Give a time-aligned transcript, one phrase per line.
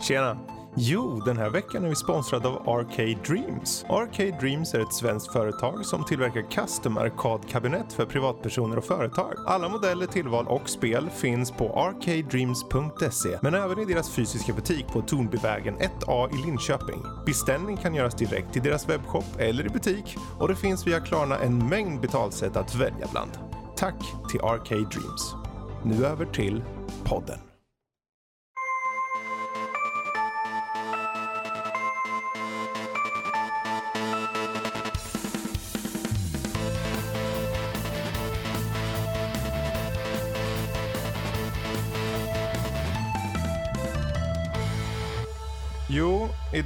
[0.00, 0.38] Tjena!
[0.76, 3.84] Jo, den här veckan är vi sponsrade av Arcade Dreams.
[3.88, 9.34] Arcade Dreams är ett svenskt företag som tillverkar custom arkadkabinett för privatpersoner och företag.
[9.46, 15.02] Alla modeller, tillval och spel finns på arcadedreams.se men även i deras fysiska butik på
[15.02, 17.02] Tornbyvägen 1A i Linköping.
[17.26, 21.38] Beställning kan göras direkt i deras webbshop eller i butik och det finns via Klarna
[21.38, 23.30] en mängd betalsätt att välja bland.
[23.76, 25.34] Tack till Arcade Dreams.
[25.84, 26.62] Nu över till
[27.04, 27.49] podden.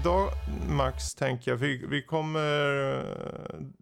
[0.00, 0.30] Idag
[0.68, 2.46] Max tänker jag, vi, vi kommer,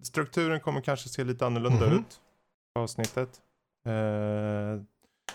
[0.02, 1.98] strukturen kommer kanske se lite annorlunda Mhm.
[1.98, 2.20] ut
[2.74, 3.28] på avsnittet.
[3.86, 4.82] Eh,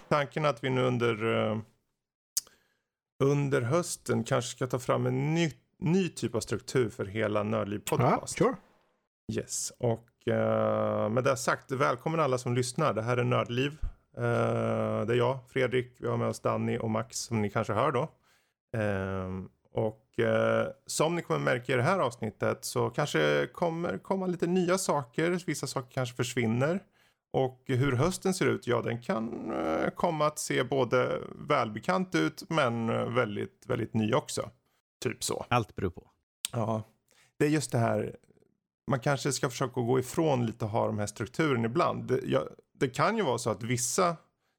[0.09, 1.57] tanken att vi nu under, eh,
[3.23, 7.79] under hösten kanske ska ta fram en ny, ny typ av struktur för hela Nördliv
[7.79, 8.37] podcast.
[8.37, 8.55] sure.
[9.33, 12.93] Yes, och eh, med det sagt, välkommen alla som lyssnar.
[12.93, 13.77] Det här är Nördliv.
[14.17, 17.73] Eh, det är jag, Fredrik, vi har med oss Danny och Max som ni kanske
[17.73, 18.11] hör då.
[18.77, 24.25] Ehm, och eh, som ni kommer märka i det här avsnittet så kanske kommer komma
[24.25, 25.43] lite nya saker.
[25.45, 26.83] Vissa saker kanske försvinner.
[27.31, 32.43] Och hur hösten ser ut, ja den kan eh, komma att se både välbekant ut
[32.49, 34.49] men väldigt, väldigt ny också.
[35.03, 35.45] Typ så.
[35.49, 36.09] Allt beror på.
[36.51, 36.83] Ja,
[37.37, 38.15] det är just det här.
[38.87, 42.07] Man kanske ska försöka gå ifrån lite och ha de här strukturen ibland.
[42.07, 44.15] Det, ja, det kan ju vara så att vissa,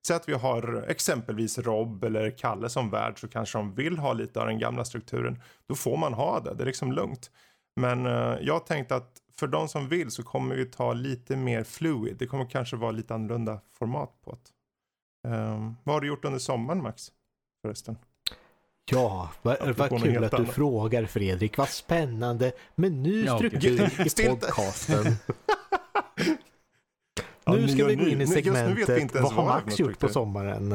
[0.06, 4.12] säg att vi har exempelvis Rob eller Kalle som värd så kanske de vill ha
[4.12, 5.42] lite av den gamla strukturen.
[5.68, 7.30] Då får man ha det, det är liksom lugnt.
[7.76, 11.64] Men eh, jag tänkte att för de som vill så kommer vi ta lite mer
[11.64, 12.16] fluid.
[12.18, 15.28] Det kommer kanske vara lite annorlunda format på det.
[15.28, 17.12] Um, vad har du gjort under sommaren Max?
[17.62, 17.96] Förresten.
[18.90, 20.54] Ja, vad, vad kul att du annat.
[20.54, 21.58] frågar Fredrik.
[21.58, 25.04] Vad spännande med ny Ja, struktur i podcasten.
[27.48, 30.70] Ja, nu ska och vi gå in i segmentet Vad har Max gjort på sommaren?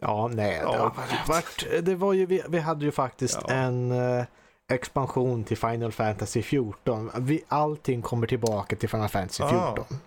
[0.00, 3.54] Ja, nej, Ja, det, har varit, det var ju, vi, vi hade ju faktiskt Ja.
[3.54, 4.24] en eh,
[4.72, 7.10] expansion till Final Fantasy 14.
[7.18, 9.74] Vi, allting kommer tillbaka till Final Fantasy Ah.
[9.76, 9.98] 14.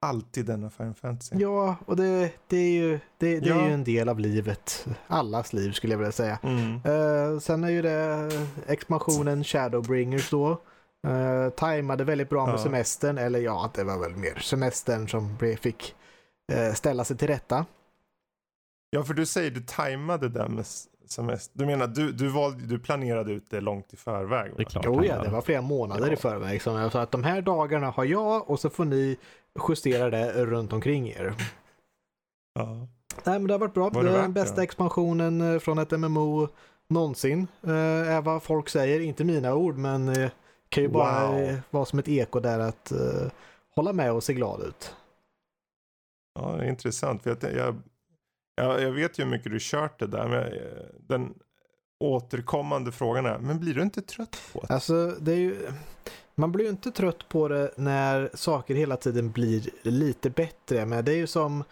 [0.00, 1.36] Alltid denna Final Fantasy.
[1.38, 3.54] Ja, och det, det är, ju, det, det Ja.
[3.60, 4.86] är ju en del av livet.
[5.06, 6.38] Allas liv skulle jag vilja säga.
[6.42, 6.74] Mm.
[6.74, 8.30] Eh, sen är ju det
[8.66, 10.60] expansionen Shadowbringers då.
[11.06, 12.58] Uh, tajmade väldigt bra med Ja.
[12.58, 15.94] semestern, eller ja, det var väl mer semestern som fick
[16.52, 17.66] eh, ställa sig till rätta.
[18.90, 21.58] Ja, för du säger du tajmade det med s- semester.
[21.58, 24.52] Du menar du, du, valde, du planerade ut det långt i förväg?
[24.56, 24.70] Det är va?
[24.70, 24.84] klart.
[24.86, 26.12] Jo, ja, det var flera månader Ja.
[26.12, 26.62] i förväg.
[26.62, 29.16] Så jag sa att de här dagarna har jag och så får ni
[29.68, 31.34] justera det runt omkring er.
[32.54, 32.64] Ja.
[33.24, 33.88] Nej, men det har varit bra.
[33.88, 34.62] Var det det är den det bästa då?
[34.62, 36.48] expansionen eh, från ett MMO
[36.88, 37.46] någonsin.
[37.62, 37.70] Eh,
[38.14, 40.30] är vad folk säger, inte mina ord, men eh,
[40.68, 41.40] kan ju bara Wow.
[41.40, 43.30] eh, vara som ett eko där att eh,
[43.74, 44.94] hålla med och se glad ut.
[46.34, 47.22] ja, intressant.
[47.22, 47.76] För jag, jag,
[48.56, 50.28] jag, jag vet ju hur mycket du kört det där.
[50.28, 51.34] Men eh, den
[52.04, 54.74] återkommande frågan är, men blir du inte trött på det?
[54.74, 55.56] Alltså, det är ju...
[56.34, 60.86] Man blir ju inte trött på det när saker hela tiden blir lite bättre.
[60.86, 61.64] Men det är ju som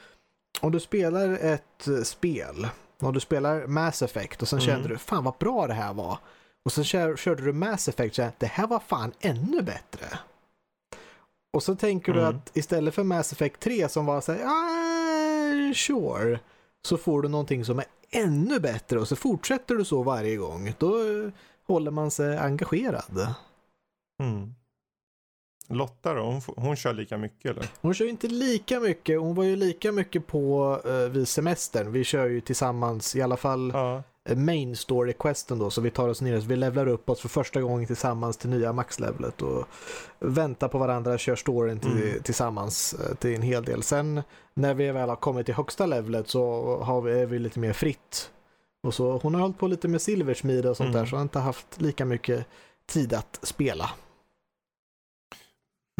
[0.61, 2.69] om du spelar ett spel.
[3.01, 4.67] Om du spelar Mass Effect och sen Mm.
[4.67, 6.19] kände du fan vad bra det här var.
[6.65, 10.19] Och sen kör, körde du Mass Effect kände det här var fan ännu bättre.
[11.53, 12.37] Och så tänker du Mm.
[12.37, 16.41] att istället för Mass Effect 3 som var så här, ah, sure.
[16.87, 20.73] Så får du någonting som är ännu bättre och så fortsätter du så varje gång.
[20.79, 20.93] Då
[21.67, 23.27] håller man sig engagerad.
[24.23, 24.55] Mm.
[25.69, 26.23] Lotta då?
[26.23, 27.67] Hon, hon kör lika mycket eller?
[27.81, 29.21] Hon kör inte lika mycket.
[29.21, 31.93] Hon var ju lika mycket på uh, vid semestern.
[31.93, 34.03] Vi kör ju tillsammans i alla fall Ja.
[34.37, 35.71] Main story questen då.
[35.71, 38.51] Så vi tar oss ner, så vi levlar upp oss för första gången tillsammans till
[38.51, 39.65] nya maxlevlet och
[40.19, 42.23] väntar på varandra, kör storyn till, Mm.
[42.23, 43.83] tillsammans eh, till en hel del.
[43.83, 44.23] Sen
[44.55, 47.73] när vi väl har kommit till högsta levlet så har vi, är vi lite mer
[47.73, 48.31] fritt.
[48.83, 51.01] Och så hon har hållit på lite med silversmide och sånt Mm.
[51.01, 52.47] där så har inte haft lika mycket
[52.87, 53.91] tid att spela.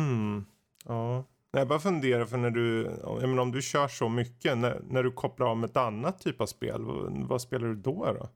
[0.01, 0.45] Hmm.
[0.85, 1.25] Ja.
[1.55, 4.81] Nej, Jag bara funderar för när du, jag menar, om du kör så mycket, när,
[4.89, 8.17] när du kopplar av med ett annat typ av spel, vad, vad spelar du då
[8.21, 8.29] då?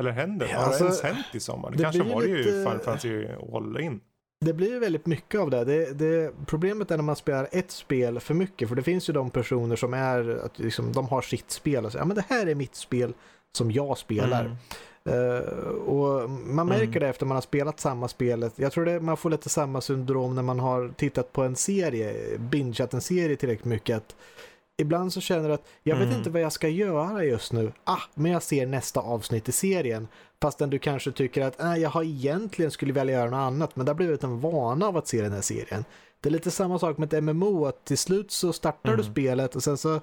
[0.00, 0.48] Eller händer?
[0.52, 1.70] Ja, Har alltså, det ens hänt i sommar?
[1.70, 4.00] Det, det kanske var det ju lite- Final Fantasy All In.
[4.44, 5.64] Det blir ju väldigt mycket av det.
[5.64, 6.32] Det, det.
[6.46, 9.76] Problemet är när man spelar ett spel för mycket, för det finns ju de personer
[9.76, 12.54] som är, att liksom, de har sitt spel och säger, ja men det här är
[12.54, 13.14] mitt spel
[13.58, 14.40] som jag spelar.
[14.44, 14.56] Mm.
[15.04, 17.00] Eh, och man märker Mm.
[17.00, 18.52] det efter man har spelat samma spelet.
[18.56, 22.38] Jag tror det, man får lite samma syndrom när man har tittat på en serie,
[22.38, 23.96] bingeat en serie tillräckligt mycket.
[23.96, 24.16] Att
[24.82, 26.18] ibland så känner du att jag vet Mm.
[26.18, 27.72] inte vad jag ska göra just nu.
[27.84, 30.08] Ah, men jag ser nästa avsnitt i serien.
[30.42, 33.86] Fastän du kanske tycker att nej, jag har egentligen skulle vilja göra något annat, men
[33.86, 35.84] det har blivit en vana av att se den här serien.
[36.20, 39.12] Det är lite samma sak med ett MMO, att till slut så startar du Mm.
[39.12, 40.00] spelet och sen så,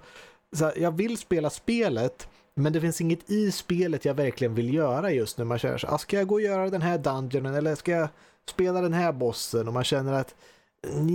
[0.55, 4.73] så här, jag vill spela spelet, men det finns inget i spelet jag verkligen vill
[4.73, 5.43] göra just nu.
[5.43, 8.09] Man känner så ah, ska jag gå och göra den här dungeonen eller ska jag
[8.49, 9.67] spela den här bossen?
[9.67, 10.35] Och man känner att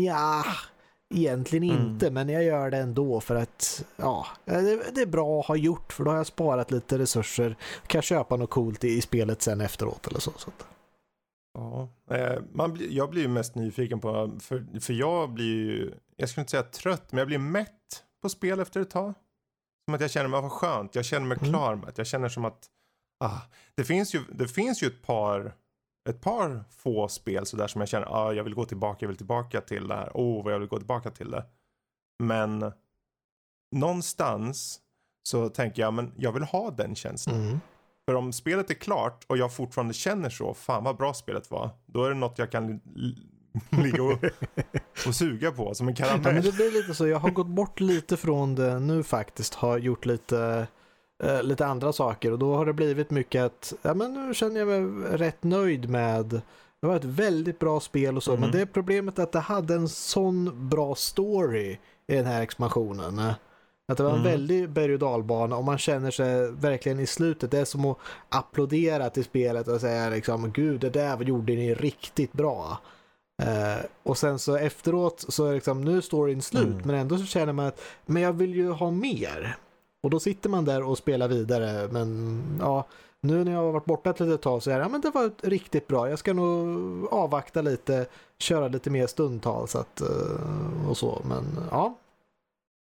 [0.05, 0.45] ja,
[1.15, 1.87] egentligen Mm.
[1.87, 5.57] inte, men jag gör det ändå för att ja, det, det är bra att ha
[5.57, 7.57] gjort för då har jag sparat lite resurser.
[7.87, 10.33] Kan köpa något coolt i, i spelet sen efteråt eller så.
[10.37, 10.51] så.
[11.55, 16.29] Ja, eh, man jag blir ju mest nyfiken på, för, för jag blir ju, jag
[16.29, 19.15] skulle inte säga trött, men jag blir mätt på spel efter ett tag.
[19.85, 21.51] Som att jag känner mig, vad skönt, jag känner mig Mm.
[21.51, 21.99] klar med det.
[21.99, 22.67] Jag känner som att,
[23.25, 23.39] ah,
[23.75, 25.55] det finns ju, det finns ju ett par,
[26.09, 29.17] ett par få spel sådär som jag känner, ah, jag vill gå tillbaka, jag vill
[29.17, 31.45] tillbaka till det här, oh vad jag vill gå tillbaka till det.
[32.23, 32.73] Men
[33.77, 34.81] någonstans
[35.29, 37.37] så tänker jag, men jag vill ha den känslan.
[37.37, 37.61] Mm.
[38.09, 41.71] För om spelet är klart och jag fortfarande känner så, fan vad bra spelet var.
[41.87, 42.81] Då är det något jag kan
[43.71, 44.25] ligga och,
[45.07, 46.43] och suga på som en Ja, men karamell.
[46.45, 47.07] det blir lite så.
[47.07, 49.55] Jag har gått bort lite från det nu faktiskt.
[49.55, 50.67] Har gjort lite,
[51.25, 54.61] eh, lite andra saker och då har det blivit mycket att ja, men nu känner
[54.61, 56.41] jag mig rätt nöjd med
[56.83, 58.41] det var ett väldigt bra spel och så, Mhm.
[58.41, 63.19] men det är problemet att det hade en sån bra story i den här expansionen.
[63.89, 64.31] Att det var en Mm.
[64.33, 67.51] väldig berg och dalbana och man känner sig verkligen i slutet.
[67.51, 67.99] Det är som att
[68.29, 72.79] applådera till spelet och säga liksom gud det där gjorde ni riktigt bra.
[73.41, 76.83] Eh, och sen så efteråt så är liksom nu storyn slut Mm.
[76.85, 79.57] men ändå så känner man att men jag vill ju ha mer.
[80.03, 82.85] Och då sitter man där och spelar vidare men ja
[83.23, 85.11] nu när jag har varit borta ett litet tag så är det, ja men det
[85.11, 86.11] var riktigt bra.
[86.11, 86.69] Jag ska nog
[87.11, 88.07] avvakta lite,
[88.39, 91.99] köra lite mer stundtals att, eh, och så men ja.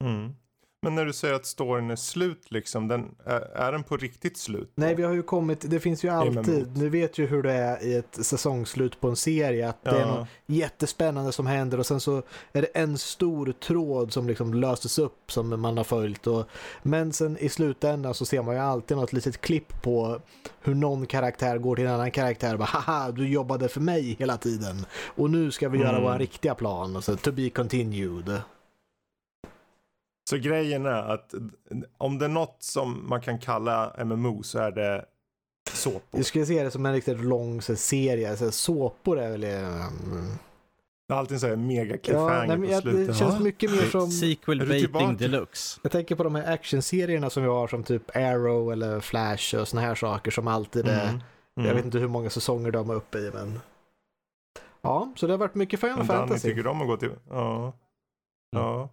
[0.04, 0.34] Mm.
[0.84, 4.36] Men när du säger att storyn är slut liksom, den, är, är den på riktigt
[4.36, 4.72] slut?
[4.74, 7.82] Nej, vi har ju kommit, det finns ju alltid, du vet ju hur det är
[7.82, 10.54] i ett säsongslut på en serie, att det är något ja.
[10.54, 15.32] jättespännande som händer och sen så är det en stor tråd som liksom löses upp
[15.32, 16.26] som man har följt.
[16.26, 16.46] Och,
[16.82, 20.20] men sen i slutändan så ser man ju alltid något litet klipp på
[20.60, 24.16] hur någon karaktär går till en annan karaktär och bara haha du jobbade för mig
[24.18, 26.02] hela tiden och nu ska vi göra Mm.
[26.02, 26.96] vår riktiga plan.
[26.96, 28.40] Och så, to be continued.
[30.30, 31.34] Så grejen är att
[31.98, 35.04] om det är något som man kan kalla MMO så är det
[35.72, 36.02] såpor.
[36.10, 38.36] Jag skulle se det som en riktigt lång så, serie.
[38.36, 39.44] Så, såpor är väl...
[39.44, 40.28] mm,
[41.08, 43.06] Det är alltid så här mega Ja, cliffhanger nej, men på jag, slutet.
[43.06, 43.40] det känns Ja.
[43.40, 44.10] mycket mer som...
[44.10, 45.80] Sequel du baiting deluxe.
[45.82, 49.68] Jag tänker på de här actionserierna som vi har som typ Arrow eller Flash och
[49.68, 51.08] såna här saker som alltid är...
[51.08, 51.20] Mm.
[51.54, 51.76] Jag Mm.
[51.76, 53.60] vet inte hur många säsonger de är uppe i men...
[54.82, 56.48] Ja, så det har varit mycket Final Men Danny Fantasy.
[56.48, 57.10] tycker om att gå till...
[57.30, 57.72] Ja.
[58.50, 58.88] ja.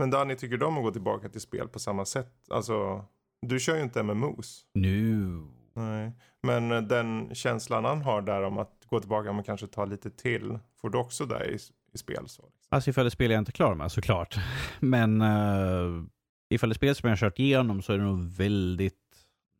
[0.00, 2.32] Men Danny tycker de om att gå tillbaka till spel på samma sätt.
[2.50, 3.04] Alltså,
[3.46, 4.64] du kör ju inte MMOs.
[4.74, 5.42] Nu.
[5.74, 6.12] Nej.
[6.42, 10.10] Men eh, den känslan han har där om att gå tillbaka men kanske ta lite
[10.10, 10.58] till.
[10.80, 11.58] Får du också där i,
[11.92, 12.44] i spel så?
[12.68, 14.36] Alltså ifall det spel jag inte klar med såklart.
[14.80, 16.04] Men uh,
[16.50, 18.94] ifall det spel som jag har kört igenom så är det nog väldigt...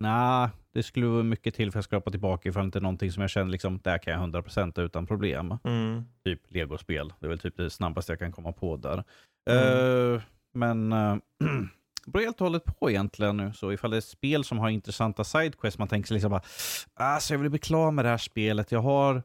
[0.01, 3.13] Nej, det skulle vara mycket till för att skrapa tillbaka ifall det inte är någonting
[3.13, 5.59] som jag känner liksom, där kan jag 100% utan problem.
[5.65, 6.05] Mm.
[6.25, 7.13] Typ Lego-spel.
[7.21, 9.05] Det är väl typ det snabbaste jag kan komma på där.
[9.51, 10.15] Mm.
[10.15, 10.21] Eh,
[10.55, 11.17] men uh,
[12.05, 13.53] det beror helt och hållet på egentligen nu.
[13.53, 16.43] Så ifall det är spel som har intressanta sidequests, man tänker sig liksom bara,
[16.95, 18.73] alltså jag vill bli klar med det här spelet.
[18.73, 19.23] Jag har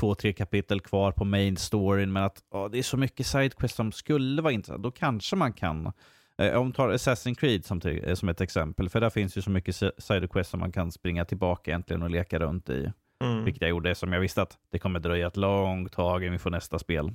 [0.00, 3.76] två, tre kapitel kvar på main storyn, men att åh, det är så mycket sidequests
[3.76, 4.82] som skulle vara intressant.
[4.82, 5.92] Då kanske man kan.
[6.38, 9.36] Eh, om vi tar Assassin's Creed som, till, eh, som ett exempel, för där finns
[9.36, 12.92] ju så mycket si- sidequests som man kan springa tillbaka egentligen och leka runt i.
[13.24, 13.44] Mm.
[13.44, 16.38] Vilket jag gjorde som jag visste att det kommer dröja ett långt tag innan vi
[16.38, 17.12] får nästa spel.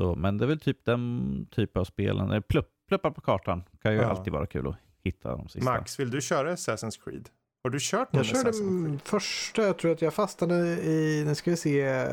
[0.00, 2.30] Så, men det är väl typ den typen av spelen.
[2.30, 4.06] Eh, Plupp, pluppar på kartan kan ju Ja.
[4.06, 5.70] alltid vara kul att hitta de sista.
[5.72, 7.28] Max, vill du köra Assassin's Creed?
[7.64, 9.00] Har du kört någon Jag körde Creed?
[9.04, 12.06] första, jag tror att jag fastnade i, nu ska vi se,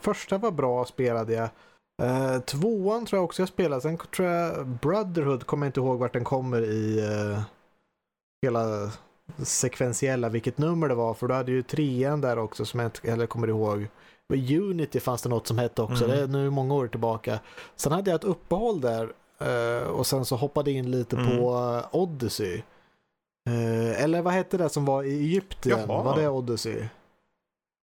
[0.00, 1.48] första var bra spelade jag.
[2.02, 5.98] Eh, tvåan tror jag också jag spelade, sen tror jag Brotherhood, kommer jag inte ihåg
[5.98, 7.40] vart den kommer i uh,
[8.46, 8.92] hela
[9.38, 13.10] sekventiella, vilket nummer det var, för du hade ju trean där också som jag inte
[13.10, 13.88] heller kommer ihåg.
[14.36, 16.16] Unity fanns det något som hette också, Mm.
[16.16, 17.38] det är nu många år tillbaka.
[17.76, 21.38] Sen hade jag ett uppehåll där eh, och sen så hoppade in lite Mm.
[21.38, 21.54] på
[21.92, 22.62] eh, Odyssey.
[23.50, 25.72] Eh, eller vad hette det som var i Egypten?
[25.86, 26.02] Jaha.
[26.02, 26.84] Var det Odyssey?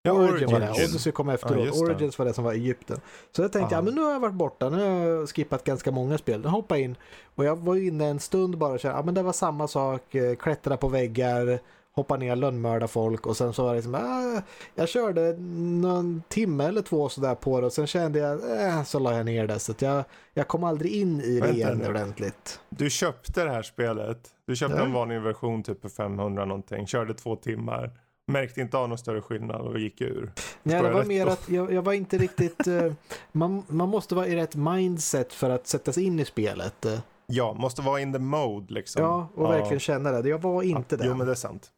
[0.01, 0.72] Ja, Origin var det.
[0.72, 1.66] Odyssey kom Ja, efteråt.
[1.74, 1.82] det.
[1.82, 3.00] Origins var det som var i Egypten.
[3.32, 3.77] Så jag tänkte, Ja.
[3.77, 4.70] ja men nu har jag varit borta.
[4.70, 6.42] Nu har jag skippat ganska många spel.
[6.42, 6.96] Nu hoppar jag in.
[7.36, 10.01] Och jag var inne en stund bara och kände, ja men det var samma sak.
[10.39, 11.60] Klättra på väggar.
[11.98, 14.42] Hoppa ner, lönnmörda folk och sen så var det liksom, ah,
[14.75, 15.34] jag körde
[15.82, 19.25] någon timme eller två sådär på det och sen kände jag, eh, så la jag
[19.25, 22.60] ner det så att jag, jag kom aldrig in i det igen ordentligt.
[22.70, 24.20] Du köpte det här spelet.
[24.48, 24.84] Du köpte Ja.
[24.86, 26.88] en vanlig version typ för 500 någonting.
[26.88, 27.92] Körde två timmar.
[28.27, 30.32] Märkte inte av någon större skillnad och gick ur.
[30.63, 31.32] Nej, det var mer då?
[31.32, 32.94] att jag, jag var inte riktigt, eh,
[33.32, 36.86] man, man måste vara i rätt mindset för att sätta sig in i spelet.
[37.30, 39.01] Ja, måste vara in the mode liksom.
[39.04, 40.30] Ja, och verkligen känna det.
[40.30, 40.98] Jag var inte ja.
[41.04, 41.08] det.
[41.08, 41.72] Jo, men det är sant.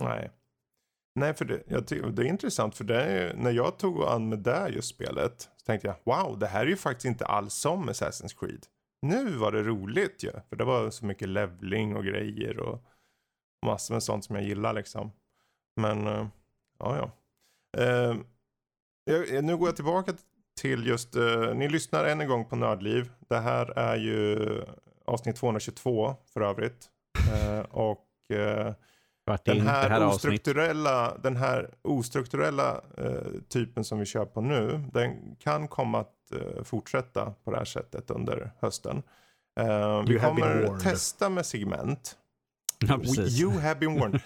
[0.00, 0.30] Nej.
[1.14, 4.38] Nej, för det, jag det är intressant för det är, när jag tog an med
[4.38, 7.90] det just spelet så tänkte jag wow, det här är ju faktiskt inte alls som
[7.90, 8.66] Assassin's Creed.
[9.02, 12.84] Nu var det roligt ju, för det var så mycket levling och grejer och
[13.66, 15.12] massor med sånt som jag gillar liksom.
[15.76, 16.26] Men, uh,
[16.78, 17.10] ja ja.
[17.82, 18.20] Uh,
[19.04, 20.12] jag, eh, nu går jag tillbaka
[20.60, 23.12] till just, uh, ni lyssnar än en gång på Nördliv.
[23.28, 24.38] Det här är ju
[25.04, 26.90] avsnitt 222 för övrigt.
[27.70, 28.06] Och
[29.44, 35.36] den här, här ostrukturella, den här ostrukturella eh, typen som vi kör på nu, den
[35.36, 39.02] kan komma att eh, fortsätta på det här sättet under hösten.
[39.60, 42.16] Eh, vi kommer testa med segment.
[42.78, 44.20] Ja, We, you have been warned.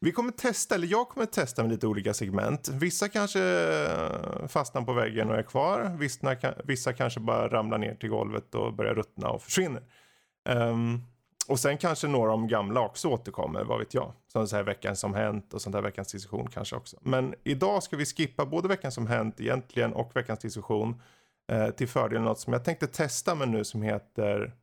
[0.00, 2.68] Vi kommer testa, eller jag kommer testa med lite olika segment.
[2.68, 5.96] Vissa kanske eh, fastnar på väggen och är kvar.
[5.98, 9.82] Vissa, vissa kanske bara ramlar ner till golvet och börjar ruttna och försvinner.
[10.48, 11.00] Ehm,
[11.48, 14.12] och sen kanske några av de gamla också återkommer, vad vet jag.
[14.32, 16.96] Som så här veckan som hänt och sånt här veckans diskussion kanske också.
[17.02, 21.02] Men idag ska vi skippa både veckan som hänt egentligen och veckans diskussion.
[21.52, 24.54] Eh, till fördel något som jag tänkte testa med nu som heter,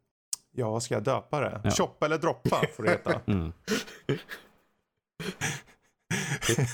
[0.51, 1.61] ja vad ska jag döpa det?
[1.63, 1.71] Ja.
[1.71, 3.21] Choppa eller droppa får det heta.
[3.27, 3.53] Mm.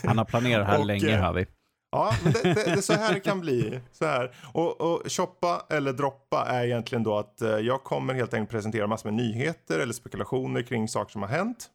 [0.03, 1.45] Han har planerat här Och, länge, eh, hör vi.
[1.91, 3.79] Ja, men det, det, det så här det kan bli.
[3.91, 4.35] Så här.
[4.53, 8.87] Och, och shoppa eller droppa är egentligen då att eh, jag kommer helt enkelt presentera
[8.87, 11.69] massor med nyheter eller spekulationer kring saker som har hänt.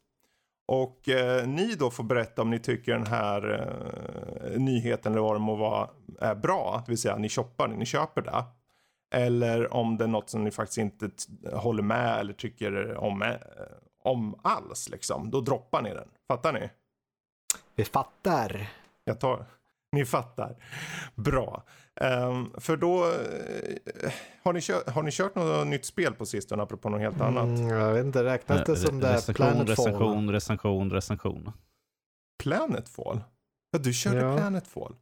[0.67, 3.51] Och eh, ni då får berätta om ni tycker den här
[4.53, 6.83] eh, nyheten eller vad det må vara är bra.
[6.85, 8.43] Det vill säga ni shoppar, ni köper det.
[9.15, 11.09] Eller om det är något som ni faktiskt inte
[11.53, 13.35] håller med eller tycker om, eh,
[14.03, 14.89] om alls.
[14.89, 15.31] Liksom.
[15.31, 16.09] Då droppar ni den.
[16.27, 16.69] Fattar ni?
[17.75, 18.69] Vi fattar.
[19.03, 19.45] Jag tar,
[19.91, 20.55] ni fattar.
[21.15, 21.63] Bra.
[22.01, 24.11] Ehm, för då, eh,
[24.43, 27.43] har, ni kört, har ni kört något nytt spel på sistone apropå något helt annat?
[27.59, 29.85] Mm, jag vet inte, räknas det som det Eh, recension, Planetfall?
[29.85, 31.51] recension, recension, recension.
[32.43, 33.19] Planetfall?
[33.71, 34.37] Ja, du körde Ja.
[34.37, 34.95] Planetfall.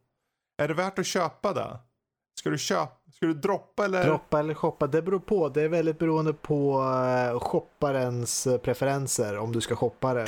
[0.62, 1.78] Är det värt att köpa det?
[2.38, 4.04] Ska du köpa, ska du droppa eller?
[4.04, 5.48] Droppa eller shoppa, det beror på.
[5.48, 10.26] Det är väldigt beroende på eh, shopparens eh, preferenser om du ska shoppa det.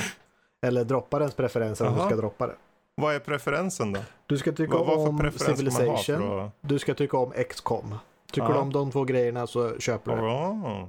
[0.65, 2.03] Eller dropparens preferenser om Jaha.
[2.03, 2.55] du ska droppa det.
[3.01, 3.99] Vad är preferensen då?
[4.25, 6.39] Du ska tycka Vad, vad om Civilization.
[6.39, 6.51] att...
[6.61, 7.95] Du ska tycka om XCOM.
[8.31, 8.53] Tycker Ja.
[8.53, 10.17] du om de två grejerna så köper du.
[10.21, 10.87] Bra.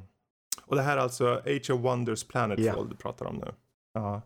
[0.66, 2.84] Och det här är alltså Age of Wonders Planetfall Ja.
[2.90, 3.52] du pratar om nu?
[3.92, 4.22] Ja.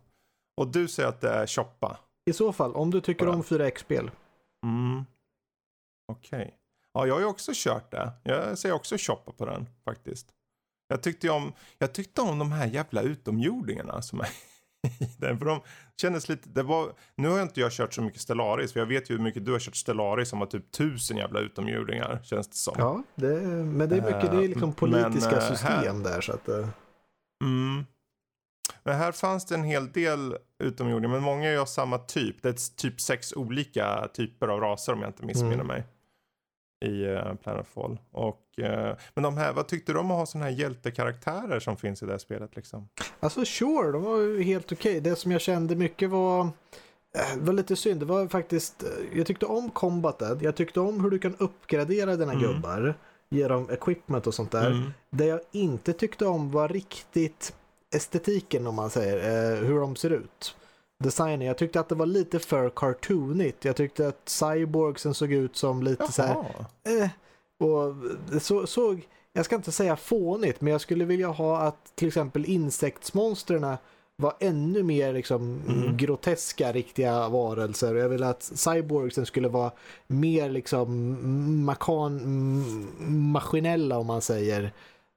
[0.57, 1.97] Och du säger att det är shoppa?
[2.25, 3.31] I så fall, om du tycker Ja.
[3.31, 4.11] om 4X-spel.
[4.65, 5.05] Mm.
[6.11, 6.55] Okej.
[6.93, 8.11] Ja, jag har ju också kört det.
[8.23, 10.27] Jag säger också shoppa på den faktiskt.
[10.87, 14.27] Jag tyckte om, jag tyckte om de här jävla utomjordingarna som är
[15.17, 15.37] den.
[15.39, 15.59] För de
[16.01, 18.73] kändes lite, det var, nu har jag inte jag kört så mycket Stellaris.
[18.73, 21.39] För jag vet ju hur mycket du har kört Stellaris som har typ tusen jävla
[21.39, 22.19] utomjordingar.
[22.23, 22.73] Känns det som.
[22.77, 26.21] Ja, det, men det är mycket, det är liksom Eh, politiska men, eh, system där
[26.21, 26.47] så att...
[26.49, 26.67] eh,
[27.43, 27.85] Mm.
[28.83, 31.13] Men här fanns det en hel del utomjordingar.
[31.15, 32.41] Men många är ju av samma typ.
[32.41, 35.67] Det är typ sex olika typer av raser om jag inte missminner Mm.
[35.67, 35.83] mig.
[36.85, 37.99] I uh, Planetfall.
[38.11, 41.77] Och, eh, men de här, vad tyckte du om att ha sådana här hjältekaraktärer som
[41.77, 42.87] finns i det här spelet liksom?
[43.19, 45.01] Alltså sure, de var ju helt okej.
[45.01, 47.99] Det som jag kände mycket var, eh, var lite synd.
[47.99, 50.41] Det var faktiskt, eh, jag tyckte om combatet.
[50.41, 52.43] Jag tyckte om hur du kan uppgradera dina Mm.
[52.43, 52.95] gubbar.
[53.29, 54.71] Ge dem equipment och sånt där.
[54.71, 54.93] Mm.
[55.09, 57.53] Det jag inte tyckte om var riktigt
[57.95, 59.17] estetiken om man säger,
[59.53, 60.55] eh, hur de ser ut.
[61.05, 63.65] Designen, jag tyckte att det var lite för cartoonigt.
[63.65, 67.03] Jag tyckte att cyborgsen såg ut som lite så här, Jaha.
[67.03, 67.09] eh,
[67.67, 67.95] och
[68.31, 72.07] det så, såg, jag ska inte säga fånigt, men jag skulle vilja ha att till
[72.07, 73.75] exempel insektsmonstren
[74.17, 75.97] var ännu mer liksom Mm.
[75.97, 77.95] groteska riktiga varelser.
[77.95, 79.71] Jag vill att cyborgsen skulle vara
[80.07, 81.17] mer liksom
[81.65, 82.21] makan,
[83.31, 84.71] maskinella om man säger.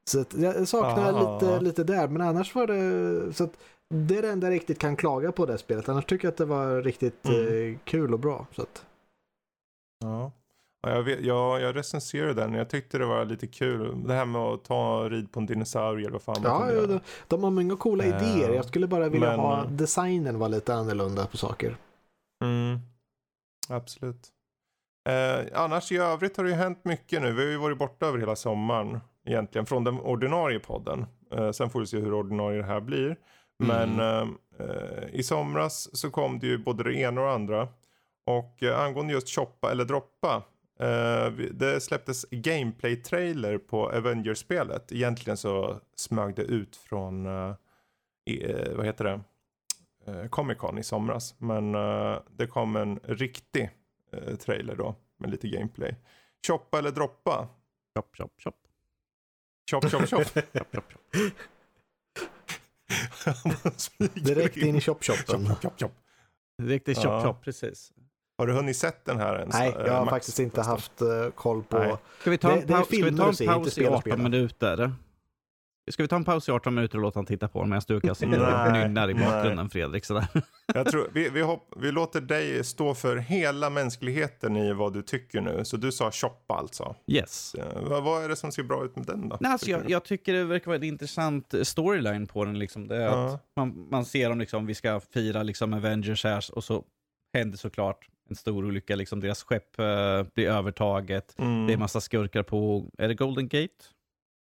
[0.09, 1.35] Så jag saknar Aha.
[1.41, 3.53] lite, lite där, men annars var det så att
[3.95, 5.89] det är det enda jag riktigt kan klaga på det spelet.
[5.89, 7.73] Annars tycker jag att det var riktigt Mm.
[7.73, 8.47] eh, kul och bra.
[8.53, 8.85] Så att,
[10.01, 10.33] Ja.
[10.83, 12.55] Ja, jag, vet, jag, jag recenserade den.
[12.55, 14.03] Jag tyckte det var lite kul.
[14.07, 17.01] Det här med att ta rid på en dinosaurie eller vad fan Ja, ja, de,
[17.29, 18.55] de har många coola Eh, idéer.
[18.55, 21.77] Jag skulle bara vilja men- ha designen var lite annorlunda på saker.
[22.45, 22.79] Mm.
[23.69, 24.29] Absolut.
[25.09, 27.33] Eh, annars i övrigt har det ju hänt mycket nu.
[27.33, 31.07] Vi har ju varit borta över hela sommaren egentligen från den ordinarie podden.
[31.33, 33.17] Eh, sen får vi se hur ordinarie det här blir.
[33.59, 37.69] Men eh, eh, i somras så kom det ju både det ena och det andra.
[38.25, 40.43] Och eh, angående just shoppa eller droppa.
[40.81, 44.93] Eh, det släpptes gameplay-trailer på Avengers-spelet.
[44.93, 47.55] Egentligen så smög det ut från, eh,
[48.27, 49.21] eh, vad heter det,
[50.31, 51.35] Comic Con i somras.
[51.39, 51.73] Men
[52.31, 53.71] det kom en riktig
[54.39, 55.97] trailer då med lite gameplay.
[56.47, 57.49] Shoppa eller droppa?
[57.95, 58.55] Chop, chop, chop.
[59.71, 60.25] Chop, chop, chop.
[60.25, 61.13] chop, chop, chop.
[64.15, 65.47] Direkt in i shop-shoppen.
[65.47, 65.93] Chop, chop, chop.
[66.63, 67.23] Riktigt chop, Ja.
[67.23, 67.93] chop, precis.
[68.39, 69.55] Har du hunnit sett den här ens?
[69.55, 71.79] Nej, eh, jag har Max, faktiskt inte haft eh, koll på...
[71.79, 71.97] Nej.
[72.21, 73.17] Ska vi ta Det- en, det paus, ska vi ta en
[73.47, 74.17] paus i spel och 18 spela.
[74.23, 74.93] minuter?
[75.93, 78.01] Ska vi ta en paus i 18 minuter och låta han titta på medan du
[78.01, 80.05] kan sitta och Nej, nynnar i bakgrunden Fredrik?
[80.05, 80.27] Sådär.
[80.75, 85.03] Jag tror, vi, vi, hopp, vi låter dig stå för hela mänskligheten i vad du
[85.03, 85.65] tycker nu.
[85.65, 86.97] Så du sa shoppa alltså.
[87.07, 87.55] Yes.
[87.55, 89.37] Eh, vad, är det som ser bra ut med den då?
[89.41, 92.59] Nej, alltså, tycker jag, jag tycker det verkar vara en intressant storyline på den.
[92.59, 92.89] Liksom.
[92.89, 93.35] Det är Ja.
[93.35, 96.85] att man, man ser dem, liksom, vi ska fira liksom, Avengers här och så
[97.35, 98.97] händer såklart en stor olycka.
[98.97, 101.35] Liksom, deras skepp eh, blir övertaget.
[101.39, 101.67] Mm.
[101.67, 103.85] Det är massa skurkar på, är det Golden Gate?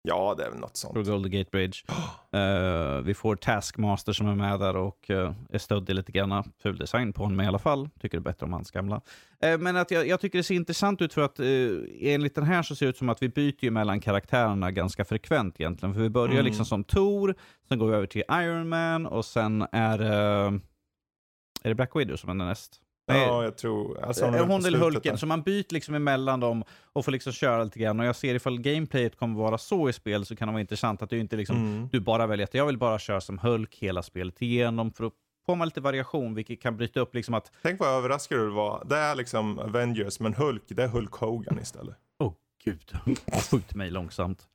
[0.03, 1.07] Ja, det är väl något På sånt.
[1.07, 1.77] Golden Gate Bridge.
[2.33, 6.51] Eh, vi får Taskmaster som är med där och uh, är stöddig lite grann.
[6.63, 7.89] Ful design på honom i alla fall.
[8.01, 9.01] Tycker det är bättre om hans gamla.
[9.43, 12.43] Eh, men att jag, jag tycker det ser intressant ut för att uh, enligt den
[12.43, 15.93] här så ser det ut som att vi byter mellan karaktärerna ganska frekvent egentligen.
[15.95, 16.45] För vi börjar Mm.
[16.45, 17.35] liksom som Thor,
[17.67, 19.99] sen går vi över till Iron Man och sen är
[21.63, 22.81] är det Black Widow som är näst?
[23.13, 24.03] Nej, Ja, jag tror...
[24.03, 25.17] Alltså, på hon eller Hulken, där.
[25.17, 26.63] så man byter liksom emellan dem
[26.93, 27.99] och får liksom köra lite grann.
[27.99, 31.01] Och jag ser ifall gameplayet kommer vara så i spel så kan det vara intressant
[31.01, 31.89] att du inte liksom, Mm.
[31.91, 35.13] du bara väljer att jag vill bara köra som Hulk hela spelet igenom för att
[35.45, 38.83] få man lite variation, vilket kan bryta upp liksom att Tänk vad överraskad du var.
[38.85, 41.95] Det är liksom Avengers, men Hulk, det är Hulk Hogan istället.
[42.19, 42.91] Åh gud,
[43.51, 44.47] skjut mig långsamt.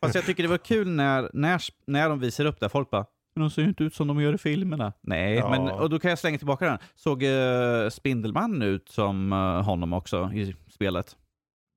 [0.00, 3.06] Fast jag tycker det var kul när, när, när de visar upp det, folk bara
[3.34, 4.92] men de ser ju inte ut som de gör i filmerna.
[5.00, 5.50] Nej, Ja.
[5.50, 6.78] men, och då kan jag slänga tillbaka den.
[6.94, 11.16] Såg uh, Spindelman ut som eh, honom också i spelet?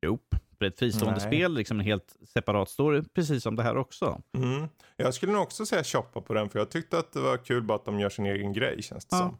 [0.05, 0.19] Jo,
[0.59, 1.27] för ett fristående Nej.
[1.27, 4.21] spel, liksom en helt separat story, precis som det här också.
[4.37, 4.67] Mm.
[4.97, 7.63] Jag skulle nog också säga shoppa på den, för jag tyckte att det var kul
[7.63, 9.19] bara att de gör sin egen grej, känns det Ja.
[9.19, 9.37] som.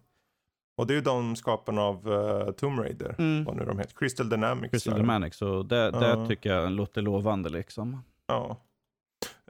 [0.78, 3.44] Och det är ju de skaparna av uh, Tomb Raider, Mm.
[3.46, 3.94] vad nu de heter.
[3.96, 4.72] Crystal Dynamics.
[4.72, 4.94] Crystal.
[4.96, 6.28] Dynamics, så det, det Ja.
[6.28, 8.04] tycker jag låter lovande liksom.
[8.28, 8.58] Ja.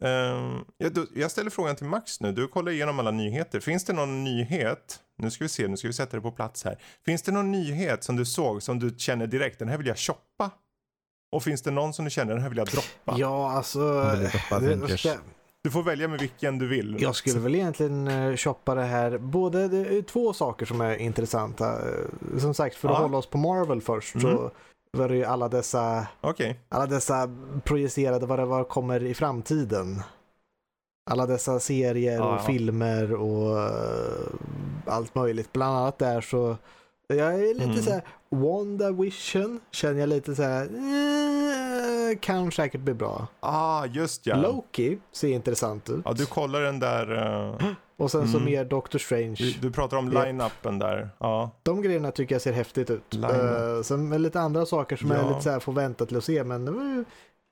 [0.02, 2.32] Ehm, jag, då- jag ställer frågan till Max nu.
[2.32, 3.60] Du kollar igenom alla nyheter.
[3.60, 5.00] Finns det någon nyhet?
[5.18, 6.78] Nu ska vi se, nu ska vi sätta det på plats här.
[7.06, 9.98] Finns det någon nyhet som du såg som du känner direkt, den här vill jag
[9.98, 10.52] shoppa?
[11.32, 13.16] Och finns det någon som du känner, den här vill jag droppa?
[13.18, 13.80] Ja, alltså...
[14.04, 15.16] Droppa det- ska-
[15.64, 16.98] Du får välja med vilken du vill.
[17.00, 19.18] Jag skulle väl egentligen eh, shoppa det här.
[19.18, 21.90] Både det är två saker som är intressanta.
[21.90, 23.02] Eh, Som sagt, för att Ja.
[23.02, 24.50] hålla oss på Marvel först så Mm.
[24.96, 26.60] Var det ju alla dessa, Okej.
[26.70, 27.30] alla dessa
[27.64, 30.02] projicerade vad det var kommer i framtiden.
[31.12, 32.40] Alla dessa serier och ja.
[32.40, 34.28] filmer och eh,
[34.86, 35.54] allt möjligt.
[35.54, 36.58] Bland annat där så
[37.08, 37.82] jag är lite Mm.
[37.84, 41.75] så här WandaVision känner jag lite så här eh,
[42.22, 43.28] kan säkert bli bra.
[43.40, 44.36] Ah, just ja.
[44.36, 46.02] Loki ser intressant ut.
[46.06, 47.12] Ja, du kollar den där.
[47.62, 48.52] eh, Och sen så Mm.
[48.52, 49.36] mer Doctor Strange.
[49.38, 51.10] du, du pratar om line-upen där.
[51.18, 51.52] Ja.
[51.64, 53.16] De grejerna tycker jag ser häftigt ut.
[53.16, 55.18] Uh, sen lite andra saker som Ja.
[55.18, 57.06] jag lite så här får vänta till att se, men det var ju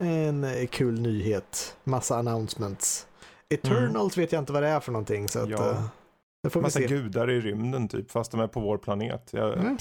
[0.03, 1.77] en kul nyhet.
[1.83, 3.07] Massa announcements.
[3.49, 5.59] Eternals vet jag inte vad det är för någonting, så att, Mm.
[5.61, 5.83] Ja.
[6.43, 6.87] det får vi Massa se.
[6.87, 9.29] gudar i rymden typ, fast de är på vår planet.
[9.31, 9.77] Jag, Mm.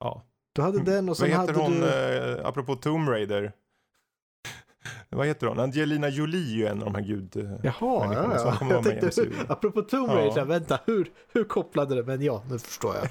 [0.00, 0.22] ja.
[0.52, 2.38] Du hade den och Vad sen heter hade hon, du...
[2.40, 3.52] eh, apropå Tomb Raider?
[5.10, 5.60] Vad heter hon?
[5.60, 7.58] Angelina Jolie är ju en av de här gud...
[7.62, 8.74] Jaha, människorna ja, ja.
[8.74, 9.32] Jag tänkte, MCU.
[9.48, 10.14] apropå Tomb Ja.
[10.16, 12.02] Raider, här, vänta, hur, hur kopplade det?
[12.02, 13.08] Men ja, nu förstår jag.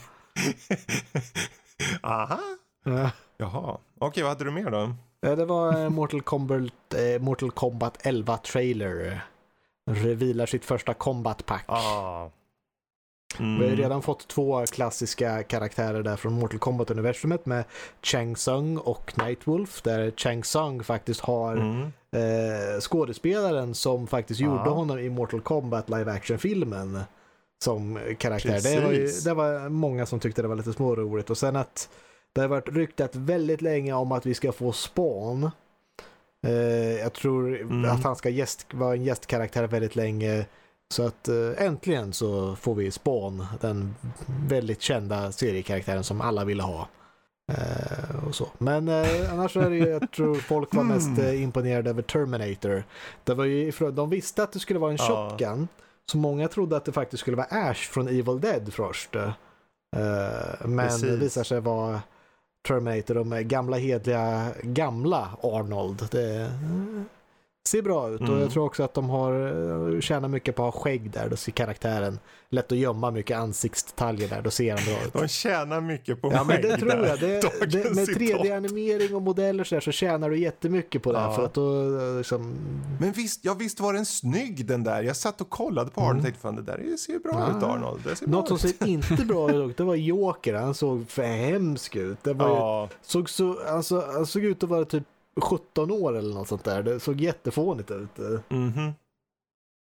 [2.12, 2.40] Aha.
[2.86, 3.12] Ja.
[3.38, 3.78] Jaha.
[4.00, 4.94] Okej, vad hade du mer då?
[5.22, 6.62] Ja, Det var eh, Mortal Kombat,
[6.94, 9.22] eh, Mortal Kombat 11 trailer.
[9.92, 11.66] Revilar sitt första combat pack.
[11.68, 12.30] Ah.
[13.38, 17.64] Vi har redan fått två klassiska karaktärer där från Mortal Kombat-universumet med
[18.02, 19.82] Chang Sung och Nightwolf.
[19.82, 21.82] Där Chang Sung faktiskt har Mm.
[22.12, 24.48] eh, skådespelaren som faktiskt Ja.
[24.48, 27.00] gjorde honom i Mortal Kombat live action-filmen
[27.64, 28.60] som karaktär.
[28.64, 31.30] Det var, ju, det var många som tyckte det var lite småroligt.
[31.30, 31.90] Och sen att
[32.34, 35.52] det har varit ryktat väldigt länge om att vi ska få Spawn.
[36.48, 36.54] Eh,
[37.00, 37.92] jag tror Mm.
[37.92, 40.46] att han ska gäst, vara en gästkaraktär väldigt länge.
[40.94, 43.96] Så att eh, äntligen så får vi Spawn, den
[44.50, 46.88] väldigt kända seriekaraktären som alla ville ha.
[47.52, 48.48] Eh, och så.
[48.58, 51.26] Men eh, annars är det ju, jag tror folk var mest Mm.
[51.26, 52.84] eh, imponerade över Terminator.
[53.24, 55.30] Det var ju, de visste att det skulle vara en Ja.
[55.30, 55.68] shotgun,
[56.12, 59.16] så många trodde att det faktiskt skulle vara Ash från Evil Dead först.
[59.16, 59.32] Eh,
[60.66, 61.02] men Precis.
[61.02, 62.02] det visar sig vara
[62.68, 66.08] Terminator, de gamla hedliga gamla Arnold.
[66.12, 66.52] Det,
[67.68, 68.40] ser bra ut och Mm.
[68.42, 69.34] jag tror också att de har
[69.96, 71.30] eh, tjänar mycket på att ha skägg där.
[71.30, 72.20] Då ser karaktären
[72.50, 74.42] lätt att gömma mycket ansiktsdetaljer där.
[74.42, 75.14] Då ser han bra ut.
[75.14, 77.20] De tjänar mycket på Ja men det skägg tror jag.
[77.20, 77.42] Det,
[77.72, 78.20] det, med citat.
[78.42, 81.20] 3D-animering och modeller så, där, så tjänar du jättemycket på det.
[81.20, 81.34] Ja.
[81.34, 82.56] För att då eh, liksom,
[83.00, 85.04] Men visst, ja, visst var den snygg den där.
[85.04, 87.44] Jag satt och kollade på Arnold och tänkte fan det där ser ju bra Mm.
[87.52, 87.58] Ja.
[87.58, 88.02] ut Arnold.
[88.04, 90.54] Det ser något som ser inte bra ut det var Joker.
[90.54, 92.24] Han såg för hemsk ut.
[92.24, 95.04] Det var ju, Ja, såg så, alltså, han såg ut att vara typ
[95.42, 96.84] 17 år eller något sånt där.
[96.84, 98.18] Det såg jättefånigt ut.
[98.50, 98.94] mhm.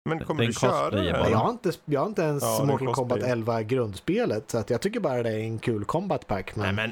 [0.09, 1.11] Men Det- kommer du köra det?
[1.11, 1.29] bara.
[1.29, 2.93] Jag har, inte, jag har inte ens Ja, Mortal.
[2.93, 4.51] Kombat 11 grundspelet.
[4.51, 6.55] Så att jag tycker bara det är en kul combat pack.
[6.55, 6.91] Men, Nej men.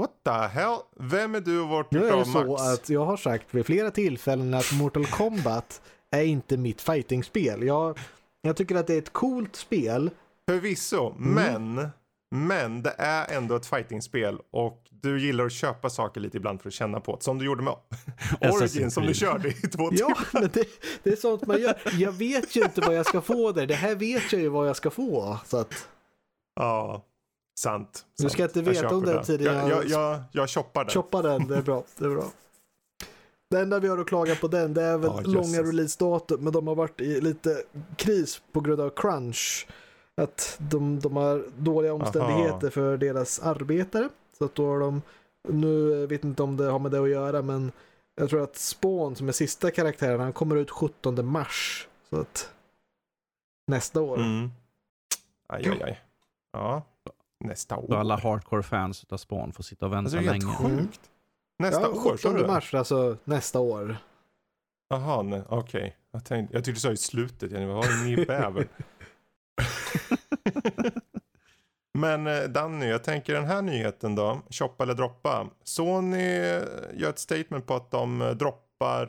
[0.00, 0.76] What the hell?
[0.96, 2.62] Vem är du och vart nu är det så Max?
[2.62, 7.62] att jag har sagt vid flera tillfällen att Mortal Kombat är inte mitt fightingspel.
[7.62, 7.98] Jag,
[8.42, 10.10] jag tycker att det är ett coolt spel.
[10.50, 11.34] Förvisso, Mm.
[11.74, 11.88] men.
[12.34, 16.68] Men det är ändå ett fightingspel och du gillar att köpa saker lite ibland för
[16.68, 17.22] att känna på det.
[17.22, 17.74] Som du gjorde med
[18.52, 19.96] Origin som du körde i två timmar.
[20.08, 20.64] Ja, men det,
[21.02, 21.74] det är sånt man gör.
[21.98, 23.66] Jag vet ju inte vad jag ska få där.
[23.66, 25.38] Det här vet jag ju vad jag ska få.
[25.46, 25.88] Så att,
[26.54, 27.04] Ja,
[27.60, 28.04] sant.
[28.18, 29.24] Du ska inte veta om den det.
[29.24, 30.92] tiden Jag, jag- jag, jag, shoppar den.
[30.94, 31.84] choppa den, det är bra.
[31.98, 32.24] Det är bra.
[33.50, 35.26] Det enda vi har att klaga på den, det är väl jösses.
[35.34, 37.62] långa releasedatum, men de har varit i lite
[37.96, 39.66] kris på grund av crunch.
[40.16, 44.08] Att de, de har dåliga omständigheter för deras arbetare.
[44.38, 45.02] Så att då har de,
[45.48, 47.72] nu jag vet inte om det har med det att göra, men
[48.14, 51.88] jag tror att Spawn som är sista karaktären, han kommer ut 17 mars.
[52.10, 52.50] Så att
[53.66, 54.16] nästa år.
[54.16, 54.50] Mm.
[55.48, 56.00] Aj, aj, aj.
[56.52, 56.82] Ja,
[57.44, 57.86] nästa år.
[57.86, 60.78] Så alla hardcore-fans utav Spawn får sitta och vänta Alltså det är helt länge.
[60.80, 61.00] sjukt.
[61.58, 62.46] Nästa ja, år, sa 17 du?
[62.46, 63.96] mars, alltså nästa år.
[64.88, 65.96] Jaha, nej, okej.
[66.10, 67.52] Jag, tänkte, jag tyckte du sa i slutet.
[67.52, 68.68] Jag var ny bäver.
[71.98, 74.42] Men eh, Danny, jag tänker den här nyheten då.
[74.50, 75.46] Shoppa eller droppa.
[75.64, 76.62] Sony eh,
[76.94, 79.06] gör ett statement på att de eh, droppar,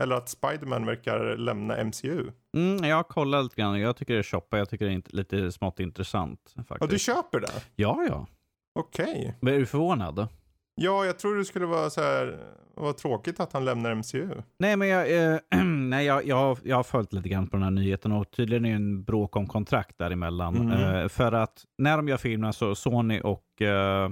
[0.00, 2.30] eller att Spiderman verkar lämna MCU.
[2.56, 3.80] Mm, jag har kollat lite grann.
[3.80, 4.58] Jag tycker det är shoppa.
[4.58, 6.54] Jag tycker det är lite smått intressant.
[6.56, 6.80] Faktiskt.
[6.82, 7.52] Och du köper det?
[7.76, 8.26] Ja, ja.
[8.74, 9.34] Okej.
[9.40, 10.28] Men Är du förvånad?
[10.74, 12.38] Ja, jag tror det skulle vara så här,
[12.74, 14.28] vad tråkigt att han lämnar MCU.
[14.58, 17.62] Nej, men jag, eh, nej, jag, jag, har- jag har följt lite grann på den
[17.64, 20.56] här nyheten och tydligen är det en bråk om kontrakt däremellan.
[20.56, 20.94] Mm.
[21.02, 24.10] Eh, för att när de gör filmerna så Sony och eh.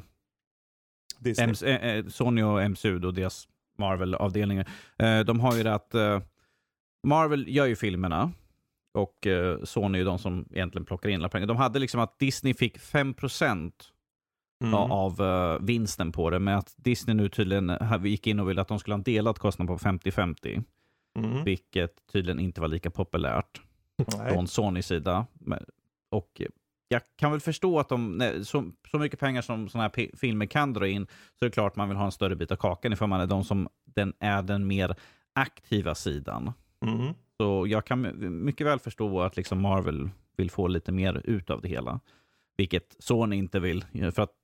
[1.39, 4.69] MC, eh, eh, Sony och MCU, då deras Marvel-avdelningar,
[4.99, 5.95] eh, de har ju det att
[7.07, 8.33] Marvel gör ju filmerna
[8.95, 9.27] och
[9.65, 11.47] Sony är de som egentligen plockar in alla pengar.
[11.47, 13.73] De hade liksom att Disney fick 5%
[14.65, 14.75] Mm.
[14.75, 18.61] av eh, vinsten på det, men att Disney nu tydligen eh, gick in och ville
[18.61, 20.65] att de skulle ha en delad kostnad på 50-50,
[21.19, 21.45] Mm.
[21.45, 23.61] vilket tydligen inte var lika populärt
[24.19, 24.33] Nej.
[24.33, 25.27] från Sonys sida.
[26.11, 26.43] Och
[26.89, 30.47] jag kan väl förstå att de, nej, så, så mycket pengar som sådana här filmer
[30.47, 31.07] kan dra in,
[31.39, 33.27] så är det klart man vill ha en större bit av kakan ifall man är
[33.27, 34.97] de som den är den mer
[35.33, 36.53] aktiva sidan.
[36.87, 37.15] Mm.
[37.37, 41.51] Så jag kan my- mycket väl förstå att liksom Marvel vill få lite mer ut
[41.51, 42.01] av det hela.
[42.59, 44.35] Vilket Sony inte vill, eh, för att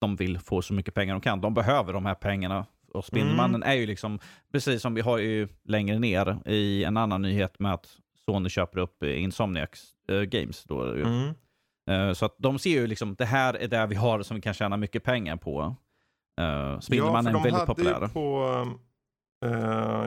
[0.00, 1.40] de vill få så mycket pengar de kan.
[1.40, 2.66] De behöver de här pengarna.
[2.92, 4.18] Och Spindelmannen är ju liksom,
[4.52, 7.86] precis som vi har ju längre ner i en annan nyhet med att
[8.24, 10.64] Sony köper upp eh, Insomniacs eh, Games.
[10.64, 10.82] Då.
[10.82, 11.34] Mm.
[12.14, 14.54] Så att de ser ju liksom, det här är det vi har som vi kan
[14.54, 15.76] tjäna mycket pengar på.
[16.40, 18.08] Uh, Spindelmannen ja, är väldigt populär.
[18.08, 18.66] På,
[19.44, 19.50] eh,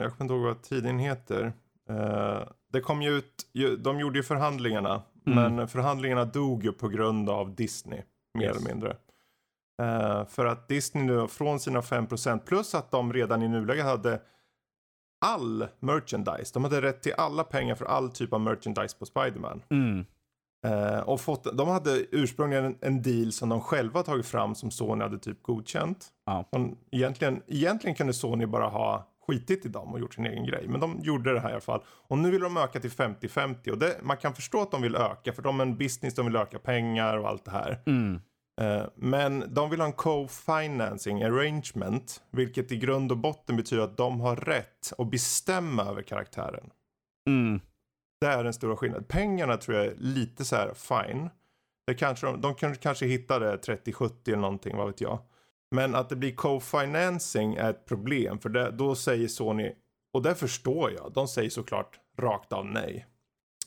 [0.02, 1.52] jag kommer inte ihåg vad tidningen heter.
[1.90, 5.02] Eh, det kom ju ut, ju, de gjorde ju förhandlingarna.
[5.26, 5.54] Mm.
[5.56, 8.02] Men förhandlingarna dog ju på grund av Disney.
[8.38, 8.56] Mer Yes.
[8.56, 8.96] eller mindre.
[9.82, 14.20] Eh, för att Disney nu från sina 5% plus att de redan i nuläget hade
[15.24, 16.50] all merchandise.
[16.54, 19.62] De hade rätt till alla pengar för all typ av merchandise på Spiderman.
[19.70, 20.04] Mm.
[20.66, 24.70] Eh, och fått, de hade ursprungligen en, en deal som de själva tagit fram som
[24.70, 26.06] Sony hade typ godkänt.
[26.26, 26.44] Ja.
[26.50, 30.68] Som egentligen, egentligen kunde Sony bara ha skitit i dem och gjort sin egen grej.
[30.68, 31.82] Men de gjorde det här i alla fall.
[31.88, 33.70] Och nu vill de öka till 50-50.
[33.70, 35.32] Och det, man kan förstå att de vill öka.
[35.32, 37.82] För de är en business, de vill öka pengar och allt det här.
[37.86, 38.20] Mm.
[38.60, 42.22] Eh, men de vill ha en co-financing arrangement.
[42.30, 46.70] Vilket i grund och botten betyder att de har rätt att bestämma över karaktären.
[47.28, 47.60] Mm.
[48.20, 49.04] Det är den stora skillnaden.
[49.08, 51.30] Pengarna tror jag är lite så här fine.
[51.86, 55.18] Det kanske, de, de kan kanske hitta det 30-70 eller någonting, vad vet jag.
[55.72, 58.38] Men att det blir co-financing är ett problem.
[58.38, 59.72] För det, då säger Sony,
[60.12, 63.06] och det förstår jag, de säger såklart rakt av nej.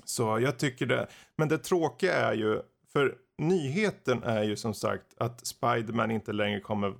[0.03, 1.07] Så jag tycker det.
[1.37, 2.61] Men det tråkiga är ju,
[2.93, 6.93] för nyheten är ju som sagt att Spiderman inte längre kommer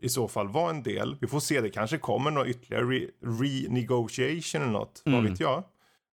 [0.00, 1.16] i så fall vara en del.
[1.20, 3.10] Vi får se, det kanske kommer någon ytterligare re-
[3.40, 5.30] renegotiation eller något, vad Mm.
[5.30, 5.62] vet jag.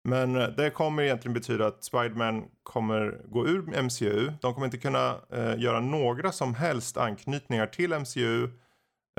[0.08, 4.32] Men eh, det kommer egentligen betyda att Spiderman kommer gå ur MCU.
[4.40, 8.44] De kommer inte kunna eh, göra några som helst anknytningar till MCU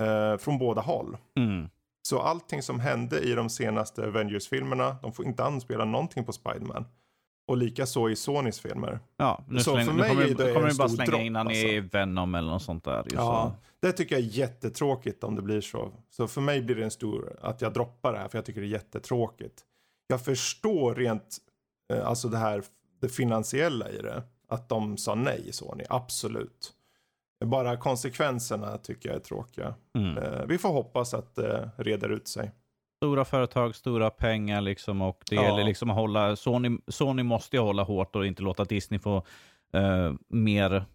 [0.01, 1.17] eh, från båda håll.
[1.37, 1.69] Mm.
[2.01, 6.85] Så allting som hände i de senaste Avengers-filmerna, de får inte anspela någonting på Spiderman.
[7.47, 8.99] Och likaså i Sonys filmer.
[9.17, 11.21] Ja, nu, Så släng, för nu mig kommer, är du- det kommer en bara slänga
[11.21, 13.05] in han i Venom eller något sånt där.
[13.11, 13.87] Ja, så.
[13.87, 15.91] det tycker jag är jättetråkigt om det blir så.
[16.09, 18.61] Så för mig blir det en stor, att jag droppar det här för jag tycker
[18.61, 19.61] det är jättetråkigt.
[20.11, 21.37] Jag förstår rent,
[21.93, 22.63] eh, alltså det här,
[23.01, 24.23] det finansiella i det.
[24.47, 26.73] Att de sa nej Sony, absolut.
[27.45, 29.73] Bara konsekvenserna tycker jag är tråkiga.
[29.97, 30.17] Mm.
[30.17, 32.51] Eh, Vi får hoppas att det reder ut sig.
[33.03, 35.43] Stora företag, stora pengar liksom och det Ja.
[35.43, 39.17] gäller liksom att hålla, Sony, Sony måste ju hålla hårt och inte låta Disney få
[39.73, 40.85] eh, mer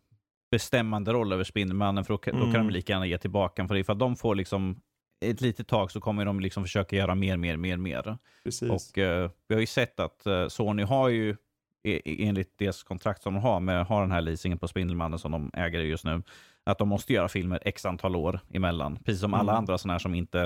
[0.50, 2.66] bestämmande roll över Spindelmannen för då, kan- då kan Mm.
[2.66, 3.68] de lika gärna ge tillbaka.
[3.68, 4.80] För ifall de får liksom
[5.20, 8.18] ett litet tag så kommer de liksom försöka göra mer, mer, mer, mer.
[8.44, 8.70] Precis.
[8.92, 11.30] Och eh, vi har ju sett att eh, Sony har ju
[11.82, 15.18] e- e- enligt deras kontrakt som de har med har den här leasingen på Spindelmannen
[15.18, 16.22] som de äger just nu,
[16.64, 18.96] att de måste göra filmer x antal år emellan.
[19.04, 19.58] Precis som alla Mm.
[19.58, 20.40] andra sådana här som inte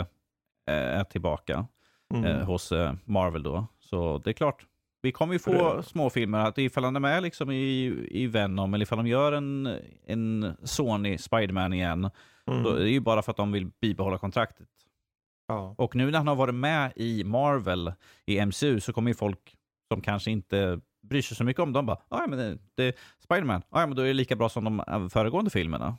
[0.68, 1.66] eh, är tillbaka
[2.14, 2.24] Mm.
[2.24, 3.66] eh, hos eh, Marvel då.
[3.81, 4.66] Så det är klart,
[5.02, 8.26] vi kommer ju få Det- små filmer att ifall han är med liksom i, i
[8.26, 12.11] Venom eller ifall de gör en, en Sony Spiderman igen,
[12.50, 12.62] Mm.
[12.62, 14.68] då är det ju bara för att de vill bibehålla kontraktet.
[15.48, 15.74] Ja.
[15.78, 17.92] Och nu när han har varit med i Marvel,
[18.26, 19.56] i MCU, så kommer ju folk
[19.92, 22.84] som kanske inte bryr sig så mycket om dem bara, "Ah, ja men det, det
[22.84, 25.96] är Spiderman, ah, ja men då är det lika bra som de äh, föregående filmerna.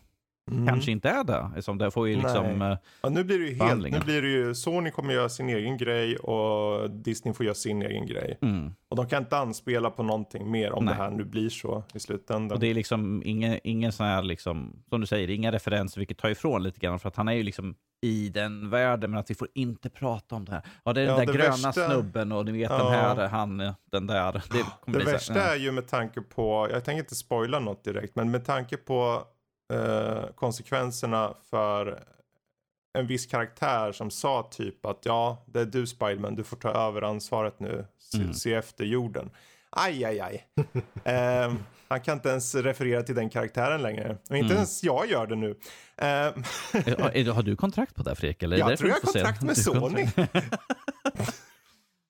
[0.52, 0.68] Mm.
[0.68, 2.62] Kanske inte är det, eftersom det får ju liksom...
[2.62, 5.50] Eh, Ja, nu blir det ju helt, nu blir det ju, Sony kommer göra sin
[5.50, 8.38] egen grej och Disney får göra sin egen grej.
[8.42, 8.74] Mm.
[8.90, 10.94] Och de kan inte anspela på någonting mer om Nej.
[10.94, 12.56] det här nu blir så i slutändan.
[12.56, 16.18] Och det är liksom ingen, ingen sån här, liksom, som du säger, inga referenser, vilket
[16.18, 19.30] tar ifrån lite grann, för att han är ju liksom i den världen, men att
[19.32, 20.62] vi får inte prata om det här.
[20.84, 22.78] Ja, det är Ja, den där gröna värsta- snubben och ni vet Ja.
[22.84, 23.58] den här, han,
[23.92, 24.32] den där.
[24.52, 28.32] Det, Det värsta är ju med tanke på, jag tänker inte spoila något direkt, men
[28.32, 29.24] med tanke på
[29.74, 32.04] eh, konsekvenserna för
[32.98, 36.70] en viss karaktär som sa typ att ja, det är du Spiderman, du får ta
[36.70, 38.34] över ansvaret nu, se, Mm.
[38.34, 39.30] se efter jorden.
[39.70, 40.48] Aj, aj, aj.
[41.04, 44.18] Ehm, han kan inte ens referera till den karaktären längre.
[44.30, 44.56] Och inte Mm.
[44.56, 45.50] ens jag gör det nu.
[45.98, 46.34] Ehm,
[46.74, 48.44] är- Har du kontrakt på det här Fredrik?
[48.44, 50.08] Eller jag tror jag har kontrakt med Sony.
[50.16, 50.56] kontrakt.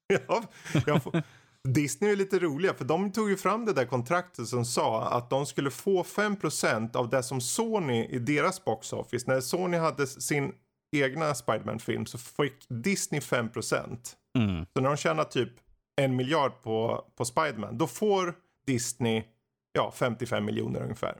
[0.28, 0.44] ja,
[0.86, 1.24] jag får...
[1.68, 5.30] Disney är lite roliga för de tog ju fram det där kontraktet som sa att
[5.30, 9.32] de skulle få 5% av det som Sony i deras box office.
[9.32, 10.54] När Sony hade sin
[10.92, 13.98] egna Spiderman-film så fick Disney 5%.
[14.38, 14.66] Mm.
[14.74, 15.54] Så när de tjänar typ
[15.96, 18.34] en miljard på, på Spiderman då får
[18.66, 19.24] Disney
[19.74, 21.20] ja, 55 miljoner ungefär.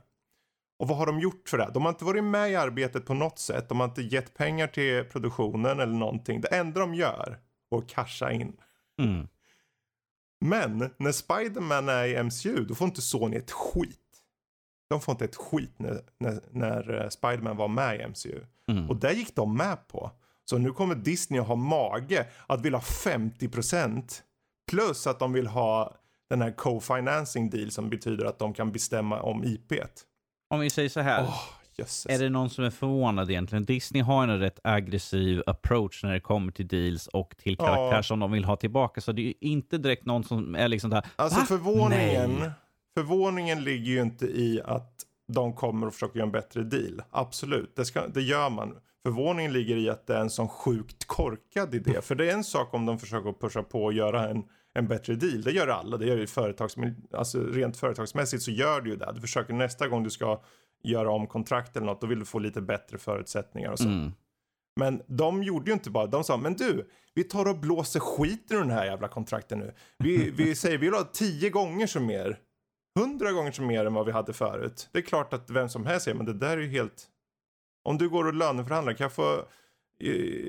[0.78, 1.70] Och vad har de gjort för det?
[1.74, 3.68] De har inte varit med i arbetet på något sätt.
[3.68, 6.40] De har inte gett pengar till produktionen eller någonting.
[6.40, 7.38] Det enda de gör
[7.70, 8.56] är att casha in.
[9.02, 9.28] Mm.
[10.40, 13.96] Men när Spiderman är i MCU då får inte Sony ett skit.
[14.88, 18.44] De får inte ett skit när, när, när eh, Spiderman var med i MCU.
[18.70, 18.90] Mm.
[18.90, 20.10] Och det gick de med på.
[20.44, 24.22] Så nu kommer Disney att ha mage att vilja ha 50%
[24.70, 25.94] plus att de vill ha
[26.30, 30.04] den här co-financing deal som betyder att de kan bestämma om IP't.
[30.50, 31.22] Om vi säger så här.
[31.22, 31.44] Åh,
[31.80, 32.06] jösses.
[32.06, 33.64] Är det någon som är förvånad egentligen?
[33.64, 37.66] Disney har en rätt aggressiv approach när det kommer till deals och till Ja.
[37.66, 39.00] karaktär som de vill ha tillbaka.
[39.00, 41.06] Så det är ju inte direkt någon som är liksom där.
[41.16, 41.46] Alltså "Va?
[41.46, 42.50] förvåningen, Nej."
[42.96, 44.92] förvåningen ligger ju inte i att
[45.32, 47.02] de kommer att försöka göra en bättre deal.
[47.10, 48.76] Absolut, det, ska, det gör man.
[49.02, 52.00] Förvåningen ligger i att det är en sån sjukt korkad idé.
[52.02, 54.42] För det är en sak om de försöker pusha på och göra en,
[54.74, 55.42] en bättre deal.
[55.42, 55.96] Det gör alla.
[55.96, 56.74] Det gör ju företags,
[57.14, 59.12] alltså rent företagsmässigt så gör du ju det.
[59.14, 60.42] Du försöker nästa gång du ska
[60.82, 63.88] göra om kontrakt eller något, då vill du få lite bättre förutsättningar och så.
[63.88, 64.12] Mm.
[64.76, 68.56] Men de gjorde ju inte bara, de sa men du, vi tar och blåser skiten
[68.56, 69.72] ur den här jävla kontrakten nu.
[69.98, 72.38] Vi, vi säger vi vill ha tio gånger så mer,
[72.98, 74.88] hundra gånger så mer än vad vi hade förut.
[74.92, 77.04] Det är klart att vem som helst säger, men det där är ju helt,
[77.84, 79.44] om du går och löneförhandlar, kan jag få,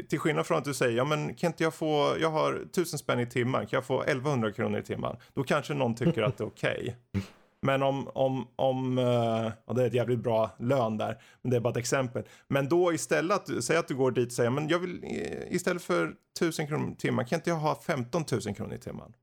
[0.10, 3.00] till skillnad från att du säger, ja men kan inte jag få, jag har tusen
[3.00, 5.16] spänn i timmen, kan jag få 1100 kronor i timmen?
[5.34, 6.98] Då kanske någon tycker att det är okej.
[7.62, 11.56] Men om, om, om, eh, och det är ett jävligt bra lön där, men det
[11.58, 12.24] är bara ett exempel.
[12.48, 15.84] Men då istället, säg att du går dit och säger, men jag vill eh, istället
[15.84, 19.14] för 1000 kronor i timmen, kan inte jag ha 15 000 kronor i timmen?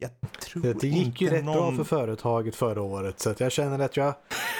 [0.00, 0.10] Jag
[0.40, 1.76] tror Det, det gick ju rätt bra någon...
[1.76, 4.14] för företaget förra året så att jag känner att jag,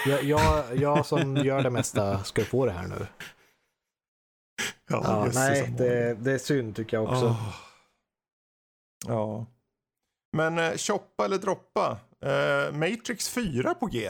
[0.07, 3.07] jag, jag, jag som gör det mesta ska få det här nu.
[4.89, 7.25] Ja, Ja, nej, det, det är synd tycker jag också.
[7.25, 7.55] Åh.
[9.07, 9.45] Ja.
[10.37, 11.97] Men eh, shoppa eller droppa?
[12.25, 14.09] Eh, Matrix 4 på G.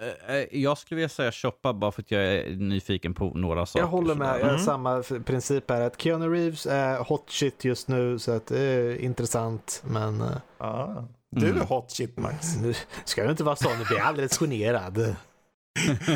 [0.00, 3.66] Eh, eh, Jag skulle vilja säga shoppa bara för att jag är nyfiken på några
[3.66, 3.82] saker.
[3.84, 4.58] Jag håller med, Mm.
[4.58, 8.96] samma princip här att Keanu Reeves är hot shit just nu så att det är
[8.96, 10.24] intressant men
[10.58, 11.04] Ah.
[11.30, 11.60] Du Mm.
[11.60, 12.56] är hot shit Max.
[12.62, 14.94] nu ska du inte vara sån, du blir alldeles generad.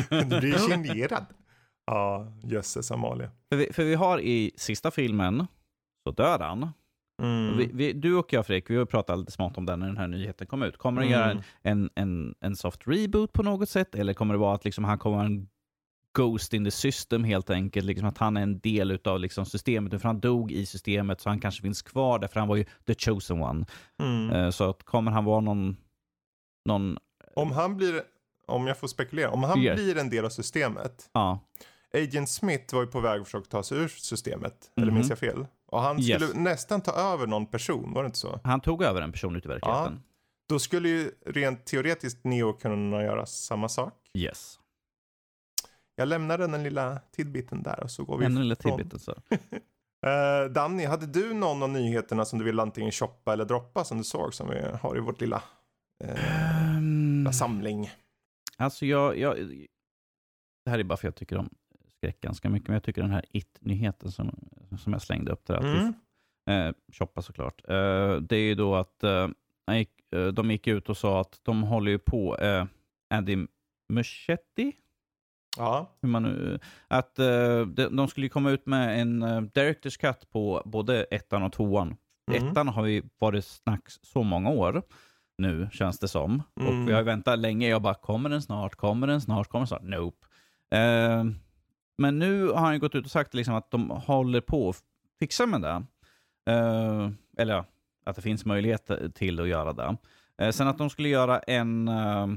[0.09, 1.25] Du blir generad.
[1.85, 3.29] Ja, jösses Amalia.
[3.49, 5.47] För vi, för vi har i sista filmen,
[6.03, 6.69] så dör han.
[7.21, 7.57] Mm.
[7.57, 9.97] Vi, vi, du och jag Fredrik, vi har pratat lite smått om den när den
[9.97, 10.77] här nyheten kom ut.
[10.77, 11.19] Kommer den Mm.
[11.21, 13.95] göra en, en, en, en soft reboot på något sätt?
[13.95, 15.47] Eller kommer det vara att liksom han kommer vara en
[16.17, 17.85] ghost in the system helt enkelt?
[17.85, 20.01] Liksom att han är en del utav liksom systemet.
[20.01, 22.65] För han dog i systemet så han kanske finns kvar där, för han var ju
[22.85, 23.65] the chosen one.
[24.01, 24.29] Mm.
[24.29, 25.77] Eh, Så att kommer han vara någon...
[26.65, 26.97] någon
[27.35, 28.01] Om han blir,
[28.47, 29.75] om jag får spekulera, om han Yes.
[29.75, 31.09] blir en del av systemet.
[31.13, 31.39] ja,
[31.93, 34.95] Agent Smith var ju på väg att försöka ta sig ur systemet, eller Mhm.
[34.95, 35.47] minns jag fel?
[35.65, 36.35] Och han skulle Yes.
[36.35, 38.39] nästan ta över någon person, var det inte så?
[38.43, 40.03] han tog över en person ute i verkligheten.
[40.49, 43.93] Då skulle ju rent teoretiskt Neo kunna göra samma sak.
[44.13, 44.59] Yes.
[45.95, 49.15] Jag lämnar den lilla tidbiten där och så går vi lite från- tidbiten så.
[50.05, 53.97] Eh, Danny, hade du någon av nyheterna som du vill antingen shoppa eller droppa som
[53.97, 55.43] du såg som vi har i vårt lilla
[56.03, 57.91] eh, Um, samling?
[58.57, 59.37] Alltså jag, jag,
[60.65, 61.49] det här är bara för att jag tycker om
[62.07, 64.31] skräck ganska mycket, men jag tycker den här It-nyheten som,
[64.77, 65.93] som jag slängde upp där, att vi
[66.49, 66.67] Mm.
[66.67, 67.61] Eh, shoppa såklart.
[67.69, 69.27] Eh, det är ju då att eh,
[70.11, 72.65] eh, de gick ut och sa att de håller ju på, eh,
[73.13, 73.47] Andy
[73.93, 74.73] Muschietti,
[75.57, 75.97] Ja.
[76.01, 80.61] hur man nu, att eh, de, skulle komma ut med en uh, Directors Cut på
[80.65, 81.95] både ettan och tvåan.
[82.31, 82.47] Mm.
[82.47, 84.81] Ettan har ju varit snacks så många år
[85.37, 86.43] nu, känns det som.
[86.59, 86.67] Mm.
[86.67, 87.67] Och vi har väntat länge.
[87.69, 88.75] Jag bara, kommer den snart?
[88.75, 89.47] Kommer den snart?
[89.47, 89.83] Kommer den snart?
[89.83, 90.27] Nope.
[90.75, 91.23] Eh,
[91.97, 94.83] men nu har han gått ut och sagt liksom att de håller på att
[95.19, 95.83] fixa med det.
[96.51, 97.65] Eh, eller ja,
[98.05, 99.97] att det finns möjlighet till att göra det.
[100.37, 102.27] Eh, sen att de skulle göra en, uh,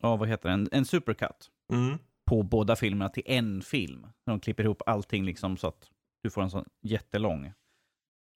[0.00, 1.98] vad heter det, en, en supercut Mm.
[2.24, 4.06] på båda filmerna till en film.
[4.26, 5.90] De klipper ihop allting liksom så att
[6.22, 7.52] du får en sån jättelång.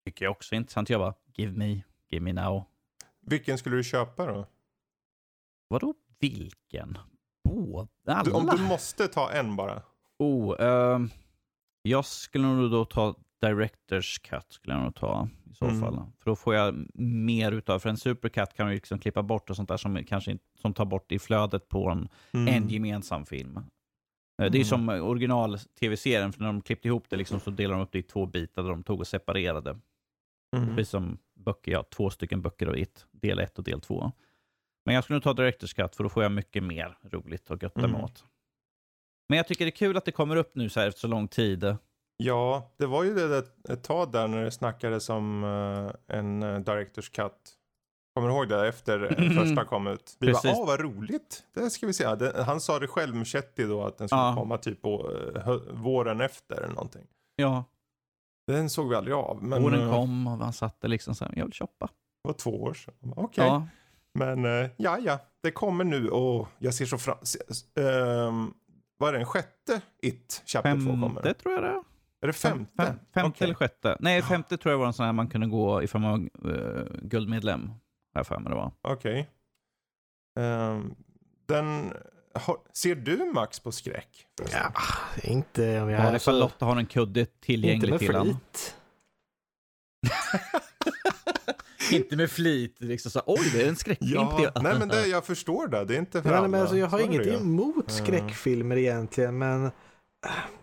[0.04, 0.90] Tycker jag också är intressant.
[0.90, 2.64] Jag bara, give me, give me now.
[3.20, 4.46] Vilken skulle du köpa då?
[5.68, 6.98] Vadå vilken?
[7.44, 7.88] Båda?
[8.06, 8.22] Alla?
[8.22, 9.82] Du, om du måste ta en bara.
[10.22, 11.10] Oh, ehm,
[11.82, 15.80] jag skulle nog då ta Directors Cut, skulle jag nog ta i så Mm.
[15.80, 15.94] fall.
[15.94, 19.50] För då får jag mer utav, för en supercut kan man ju liksom klippa bort
[19.50, 22.54] och sånt där som kanske inte, som tar bort i flödet på en, Mm.
[22.54, 23.56] en gemensam film.
[23.56, 23.62] Eh,
[24.36, 24.64] Det är Mm.
[24.64, 28.02] som original-tv-serien, för när de klippte ihop det liksom så delade de upp det i
[28.02, 29.78] två bitar där de tog och separerade.
[30.56, 30.68] Mm.
[30.76, 34.12] Precis som böcker, ja, två stycken böcker av It, del ett och del två.
[34.84, 37.62] Men jag skulle nog ta Directors Cut för då får jag mycket mer roligt och
[37.62, 37.94] götta Mm.
[38.00, 38.24] åt.
[39.32, 41.06] Men jag tycker det är kul att det kommer upp nu så här efter så
[41.08, 41.76] lång tid.
[42.16, 46.42] Ja, det var ju det ett, ett tag där när det snackades om eh, en
[46.42, 47.32] uh, Directors Cut.
[48.14, 48.68] Kommer du ihåg det?
[48.68, 50.16] Efter eh, första kom ut.
[50.18, 50.42] Vi Precis.
[50.52, 51.42] bara, åh vad roligt.
[51.54, 52.14] Det ska vi se.
[52.14, 54.34] Det, han sa det själv, Muschetti då, att den skulle Ja.
[54.36, 55.10] komma typ på
[55.44, 57.06] hö- våren efter eller någonting.
[57.36, 57.64] Ja,
[58.46, 59.42] Den såg vi aldrig av.
[59.42, 61.86] Men åren eh, kom och han satte liksom så här, jag vill shoppa.
[62.24, 62.94] det var två år sedan.
[63.16, 63.44] Okej.
[63.44, 63.66] Ja,
[64.14, 65.18] Men uh, ja, ja.
[65.42, 67.16] Det kommer nu och jag ser så fram...
[67.22, 67.38] Se,
[69.02, 69.18] ehm, vad är det?
[69.18, 71.08] En sjätte It Chapter 2 kommer?
[71.08, 71.82] femte tror jag det är.
[72.20, 72.72] Är det femte?
[72.76, 73.44] Fem, femte Okej.
[73.44, 73.96] eller sjätte.
[74.00, 76.86] Nej, femte tror jag var en sån här man kunde gå ifrån man var uh,
[77.02, 77.68] guldmedlem.
[77.68, 78.72] Har jag för mig det var.
[78.82, 79.30] Okej.
[80.40, 80.94] Ehm,
[81.46, 81.92] den...
[82.34, 84.26] Har, ser du Max på skräck?
[84.52, 84.72] Ja,
[85.22, 86.00] inte om jag...
[86.00, 88.26] Ja, alltså, ifall Lotta har en kudde inte tillgänglig med till honom.
[88.26, 88.76] flit.
[91.92, 92.74] Inte med flit.
[92.78, 94.12] Liksom så, Oj, det är en skräckfilm.
[94.14, 95.84] Ja, nej men det, jag förstår det.
[95.84, 96.48] Det är inte för Nej, alla.
[96.48, 97.34] men alltså, jag har inget ju.
[97.34, 98.04] emot Mm.
[98.06, 99.70] skräckfilmer egentligen, men äh,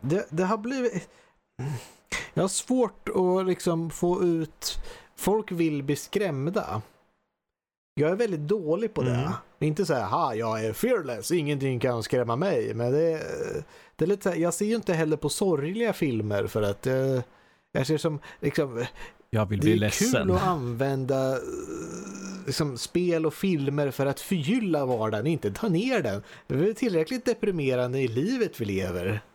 [0.02, 1.10] det, det har blivit...
[2.34, 4.80] Jag har svårt att liksom få ut...
[5.16, 6.82] Folk vill bli skrämda.
[7.94, 9.12] Jag är väldigt dålig på det.
[9.16, 9.32] Mm.
[9.60, 12.74] Inte så här, ha, jag är fearless, ingenting kan skrämma mig.
[12.74, 13.24] Men det,
[13.96, 16.88] det är lite så här, jag ser ju inte heller på sorgliga filmer för att
[16.88, 17.22] eh,
[17.72, 18.86] jag ser som, liksom,
[19.30, 20.12] Jag vill det bli är ledsen.
[20.28, 21.40] kul att använda eh,
[22.46, 26.24] liksom, spel och filmer för att förgylla vardagen, inte ta ner den.
[26.48, 29.22] Det är väl tillräckligt deprimerande i livet vi lever.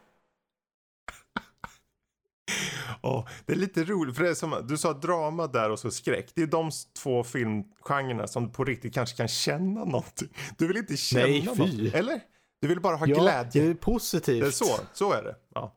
[3.03, 4.17] Ja, det är lite roligt.
[4.17, 6.31] För det är som, du sa drama där och så skräck.
[6.35, 6.71] Det är de
[7.03, 10.29] två filmgenrerna som på riktigt kanske kan känna någonting.
[10.59, 11.47] Du vill inte känna Nej, fy.
[11.47, 11.91] någonting.
[11.95, 12.21] Eller?
[12.61, 13.63] Du vill bara ha ja, glädje.
[13.63, 14.41] det är positivt.
[14.41, 15.37] Det är så, så är det.
[15.55, 15.77] Ja.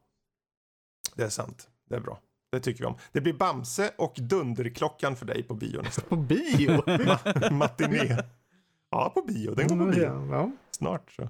[1.16, 1.68] Det är sant.
[1.90, 2.20] Det är bra.
[2.52, 2.98] Det tycker vi om.
[3.12, 6.70] Det blir Bamse och Dunderklockan för dig på bio nästa På bio.
[6.82, 8.18] Ma- Matiné.
[8.92, 9.54] Ja, på bio.
[9.56, 10.04] Den går på bio.
[10.04, 10.52] Ja, ja.
[10.72, 11.30] Snart så.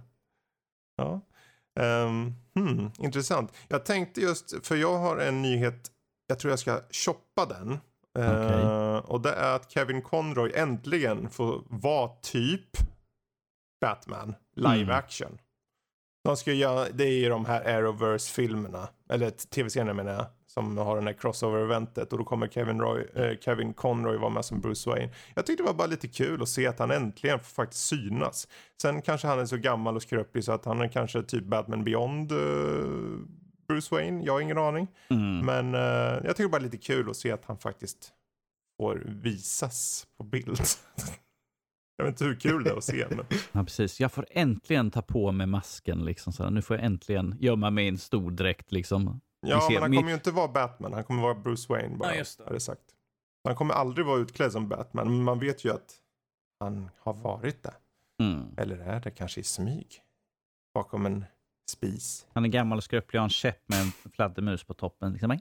[0.96, 1.22] Ja.
[1.80, 3.54] Ehm, hmm, intressant.
[3.68, 5.92] Jag tänkte just, för jag har en nyhet,
[6.28, 7.72] jag tror jag ska shoppa den.
[8.18, 8.64] Eh, Okej.
[9.12, 12.78] och det är att Kevin Conroy äntligen får vara typ
[13.82, 14.90] Batman, live Mm.
[14.96, 15.38] action.
[16.24, 20.26] De ska göra, det är ju de här Arrowverse-filmerna, eller tv-serierna menar jag,
[20.58, 24.46] som har den här crossover-eventet och då kommer Kevin, Roy, eh, Kevin Conroy vara med
[24.46, 25.10] som Bruce Wayne.
[25.36, 28.48] Jag tyckte det var bara lite kul att se att han äntligen får faktiskt synas.
[28.82, 31.84] Sen kanske han är så gammal och skröplig så att han är kanske typ Batman
[31.84, 32.38] Beyond eh,
[33.68, 34.88] Bruce Wayne, jag har ingen aning.
[35.10, 35.46] Mm.
[35.46, 38.12] Men eh, jag tycker bara lite kul att se att han faktiskt
[38.78, 40.60] får visas på bild.
[41.98, 43.06] jag vet inte hur kul det är att se.
[43.10, 43.26] Men...
[43.52, 44.00] Ja, precis.
[44.00, 46.06] Jag får äntligen ta på mig masken.
[46.06, 46.50] Liksom, så.
[46.50, 48.72] Nu får jag äntligen gömma mig i en stor dräkt.
[48.72, 49.20] Liksom.
[49.50, 50.94] Ja, ser men han kommer ju inte vara Batman.
[50.94, 52.12] Han kommer vara Bruce Wayne bara.
[52.12, 52.44] Ja, just det.
[52.44, 52.82] Är det sagt.
[53.44, 55.08] Han kommer aldrig vara utklädd som Batman.
[55.08, 55.96] Men man vet ju att
[56.60, 57.74] han har varit det.
[58.24, 58.46] Mm.
[58.58, 60.02] Eller är det kanske i smyg?
[60.74, 61.26] Bakom en
[61.72, 62.28] spis.
[62.34, 65.12] Han är gammal och skröplig och har en käpp med en fladdermus på toppen.
[65.12, 65.40] Liksom, bara.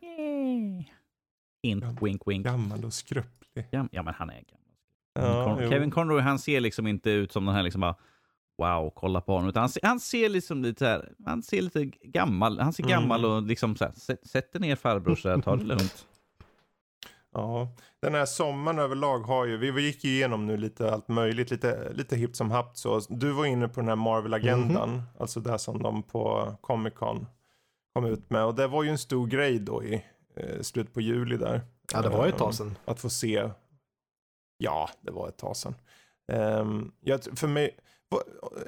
[1.63, 2.45] Hint, Ja, wink, wink.
[2.45, 3.67] Gammal och skröplig.
[3.71, 5.61] Ja, ja, men han är gammal.
[5.61, 5.71] Ja.
[5.71, 7.95] Kevin Conroy, han ser liksom inte ut som den här liksom bara
[8.59, 9.49] wow, kolla på honom.
[9.49, 12.91] Utan han, ser, han ser liksom lite här, han ser lite gammal, han ser Mm.
[13.01, 13.93] gammal och liksom så här,
[14.27, 16.07] sätt, dig ner farbror så här, ta det lugnt.
[17.33, 17.69] Ja,
[18.01, 21.93] den här sommaren överlag har ju, vi gick ju igenom nu lite allt möjligt, lite,
[21.93, 23.01] lite hippt som hapt så.
[23.09, 25.03] Du var inne på den här Marvel-agendan, Mhm.
[25.21, 27.27] alltså det som de på Comic Con
[27.95, 28.45] kom ut med.
[28.45, 30.05] Och det var ju en stor grej då i
[30.37, 31.61] eh, slutet på juli där.
[31.93, 32.79] Ja, det var ju ett tag sedan.
[32.85, 33.51] Att få se,
[34.59, 35.75] ja, det var ett tag sedan.
[36.33, 37.71] Ehm, jag, för mig,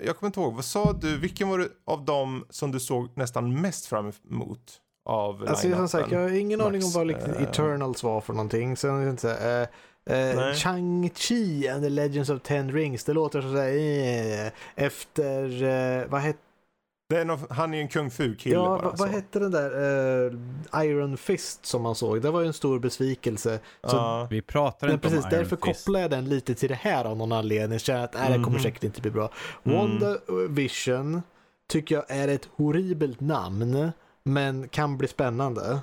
[0.04, 3.08] jag kommer inte ihåg, vad sa du, vilken var det av dem som du såg
[3.14, 4.80] nästan mest fram emot?
[5.04, 8.20] Av Alltså, som sagt, jag har ingen aning om Max, vad liksom, eh, Eternals var
[8.20, 8.76] för någonting.
[8.76, 9.68] Sen det inte
[10.08, 10.54] Nej.
[10.54, 13.04] Chang-Chi and the Legends of Ten Rings.
[13.04, 16.38] Det låter så här, eh, efter, eh, vad hette,
[17.16, 18.82] är någon, han är ju en kung fu-kille ja, bara.
[18.82, 19.04] vad, så.
[19.06, 19.70] hette den där
[20.74, 22.22] eh, Iron Fist som man såg?
[22.22, 23.60] Det var ju en stor besvikelse.
[23.84, 24.26] Så, Ja.
[24.30, 25.84] Vi pratar men inte precis, om Iron därför Fist.
[25.84, 27.72] kopplar jag den lite till det här av någon anledning.
[27.72, 28.58] Jag känner att nej, det kommer Mhm.
[28.62, 29.30] säkert inte bli bra.
[29.64, 29.78] Mm.
[29.78, 31.22] WandaVision
[31.68, 33.90] tycker jag är ett horribelt namn,
[34.22, 35.78] men kan bli spännande.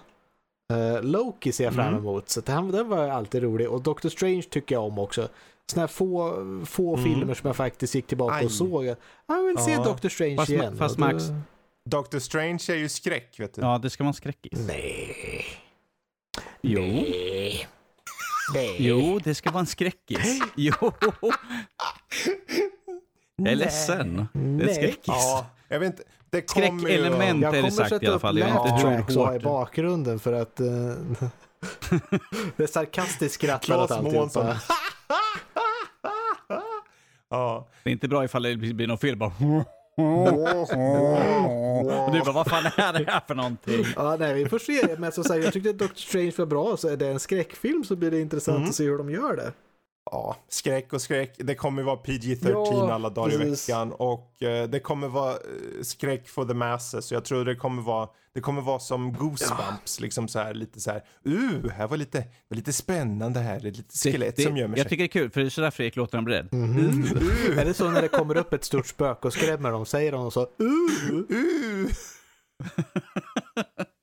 [0.73, 1.99] Eh, Loki ser jag fram Mm.
[1.99, 3.69] emot, så den, den var alltid rolig.
[3.69, 5.27] Och Doctor Strange tycker jag om också.
[5.71, 6.33] Såna här få,
[6.65, 7.03] få Mm.
[7.05, 8.45] filmer som jag faktiskt gick tillbaka Aj.
[8.45, 8.85] och såg.
[9.27, 9.83] Jag vill se Ja.
[9.83, 10.77] Doctor Strange Fast- igen.
[10.77, 11.23] fast Max-
[11.89, 13.61] Doctor Strange är ju skräck, vet du.
[13.61, 14.59] Ja, det ska vara en skräckis.
[14.67, 15.15] Nej.
[16.61, 16.81] Jo.
[16.81, 17.67] Nej.
[18.53, 18.75] Nej.
[18.79, 20.41] Jo, det ska vara en skräckis.
[20.55, 20.73] Jo,
[23.37, 24.27] jag är ledsen.
[24.33, 24.75] Det är en Nej.
[24.75, 25.03] skräckis.
[25.07, 26.03] Ja, jag vet inte.
[26.29, 26.79] Det kommer ju...
[26.79, 27.41] Skräckelement.
[27.41, 28.37] Jag är det kommer sagt i sätta alla upp fall.
[28.37, 29.43] Jag vet laugh inte hur tracks och ha i hårt.
[29.43, 30.67] bakgrunden för att uh,
[32.57, 34.61] det är sarkastiskt skrattande åt alltihopa.
[37.29, 37.67] Ja.
[37.83, 39.31] Det är inte bra ifall det blir något fel bara.
[42.05, 43.85] Och du bara, vad fan är det här för någonting?
[43.95, 44.95] Ja, nej, vi får se.
[44.97, 46.77] Men som sagt, jag tyckte att Doctor Strange var bra.
[46.77, 48.69] Så är det en skräckfilm så blir det intressant Mm.
[48.69, 49.51] att se hur de gör det.
[50.11, 51.35] Ja, skräck och skräck.
[51.37, 53.69] Det kommer vara PG-13 Ja, alla dagar i precis.
[53.69, 53.91] veckan.
[53.91, 55.37] Och eh, det kommer vara eh,
[55.81, 57.11] skräck for the masses.
[57.11, 59.99] Jag tror det kommer vara, det kommer vara som Goosebumps.
[59.99, 63.59] Liksom så här, lite så här, uh, här var lite, var lite spännande här.
[63.59, 64.89] Det är lite skelett Det- som gömmer Jag sig.
[64.89, 66.53] tycker det är kul, för det är sådär Fredrik låter när han blir rädd.
[66.53, 67.59] Mhm.
[67.59, 70.31] Är det så när det kommer upp ett stort spöke och skrämmer dem, säger de
[70.31, 70.47] så uh,
[71.31, 71.87] Uh.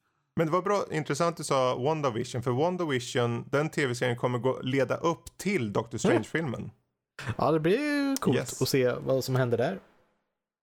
[0.43, 4.97] Men det var bra, intressant du sa WandaVision, för WandaVision, den tv-serien kommer gå, leda
[4.97, 6.71] upp till Doctor Strange-filmen.
[7.39, 8.63] Ja, det blir ju coolt Yes.
[8.63, 9.79] att se vad som händer där.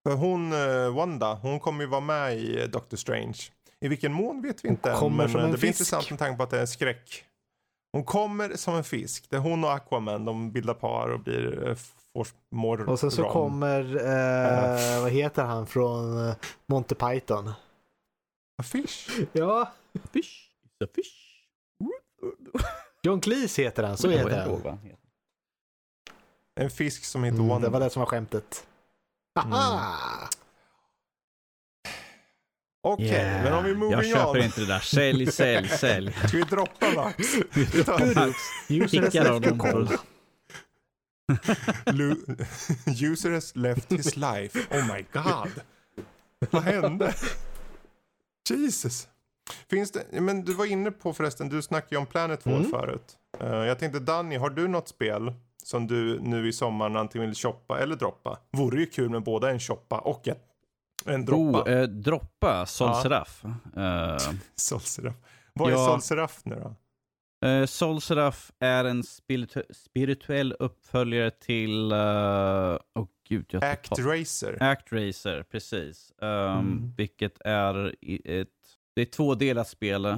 [0.07, 3.37] För hon, eh, Wanda, hon kommer ju vara med i eh, Doctor Strange.
[3.81, 6.09] I vilken mån vet vi inte än, kommer men som eh, en det blir intressant
[6.09, 7.23] med tanke på att det är en skräck.
[7.93, 9.25] Hon kommer som en fisk.
[9.29, 11.75] Det är hon och Aquaman, de bildar par och blir
[12.55, 16.33] får Och sen så kommer, eh, vad heter han från
[16.67, 17.51] Monty Python?
[18.59, 19.09] A fish.
[19.33, 19.71] Ja,
[20.13, 21.15] Fish, it's a fish.
[23.03, 24.79] John Cleese heter han, så heter inte han.
[26.55, 28.67] En fisk som heter Mm, det var det som var skämtet.
[29.35, 30.29] Haha!
[32.81, 33.43] Okej, Yeah.
[33.43, 34.37] men om vi moving Jag köper on.
[34.45, 34.79] inte det där.
[34.79, 36.11] Sälj, sälj, sälj.
[36.13, 37.17] Ska vi droppa Max?
[38.15, 38.37] Max,
[38.69, 39.97] User has kickar left your honom.
[41.85, 42.45] Lu-
[43.11, 44.59] User has left his life.
[44.71, 45.49] Oh my god.
[46.51, 47.13] Vad hände?
[48.55, 49.07] Jesus.
[49.69, 52.69] Finns det, men du var inne på förresten, du snackade ju om Planet Wall Mm.
[52.71, 53.17] förut.
[53.39, 55.33] Eh, jag tänkte Danny, har du något spel
[55.63, 58.39] som du nu i sommar antingen vill shoppa eller droppa?
[58.51, 60.35] Vore ju kul med både en shoppa och en,
[61.05, 61.63] en droppa.
[61.63, 63.01] Oh, eh, droppa Sol Ja.
[63.03, 63.43] Seraf.
[64.55, 65.15] Sol Seraf.
[65.53, 65.85] Vad är Ja.
[65.85, 66.75] Sol Seraf nu då?
[67.45, 71.91] Eh, Sol Seraf är en spiritu- spirituell uppföljare till...
[71.91, 74.57] Uh, oh, gud, jag Act Racer.
[74.63, 76.11] Act Racer, precis.
[76.21, 76.93] Um, Mm.
[76.97, 78.47] Vilket är ett...
[78.95, 80.05] Det är ett tvådelat spel.
[80.05, 80.15] eh,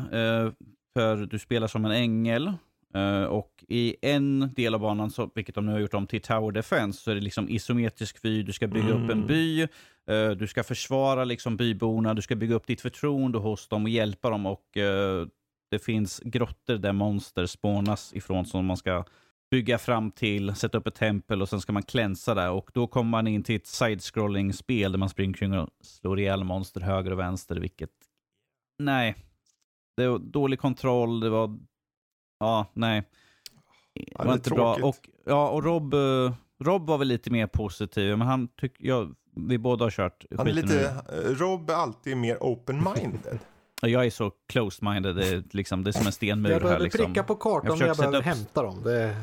[0.94, 2.54] för du spelar som en ängel.
[2.94, 6.22] eh, och i en del av banan, så, vilket de nu har gjort om till
[6.22, 8.44] Tower Defense, så är det liksom isometrisk vy.
[8.44, 9.28] Du ska bygga upp en Mm.
[9.28, 9.62] by.
[10.08, 12.14] eh, du ska försvara liksom byborna.
[12.14, 15.28] Du ska bygga upp ditt förtroende hos dem och hjälpa dem och eh,
[15.72, 19.06] det finns grottor där monster spånas ifrån som man ska
[19.52, 22.52] bygga fram till, sätta upp ett tempel och sen ska man klänsa där.
[22.52, 26.44] Och då kommer man in till ett side-scrolling-spel där man springer kring och slår ihjäl
[26.44, 27.90] monster höger och vänster, vilket...
[28.80, 29.16] Nej.
[29.98, 31.60] Det var dålig kontroll, det var...
[32.40, 33.04] Ja, nej.
[33.94, 34.78] Det Ja, var det är inte bra.
[34.84, 38.86] Och, ja, och Rob, eh, Rob var väl lite mer positiv, men han tycker...
[38.86, 43.40] Ja, vi båda har kört Han är skiten lite, eh, Rob är alltid mer open-minded.
[43.82, 46.64] Ja, Jag är så closed-minded, det är, liksom, det är som en stenmur Jag här.
[46.64, 47.06] behöver Liksom.
[47.06, 48.82] pricka på kartan Jag när jag behöver upp- hämta dem.
[48.84, 49.16] Det...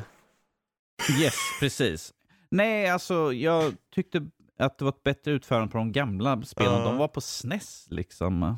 [1.21, 2.13] Yes, precis.
[2.51, 4.27] Nej, alltså jag tyckte
[4.59, 6.73] att det var ett bättre utförande på de gamla spelen.
[6.73, 6.83] Ja.
[6.83, 8.57] De var på SNES liksom.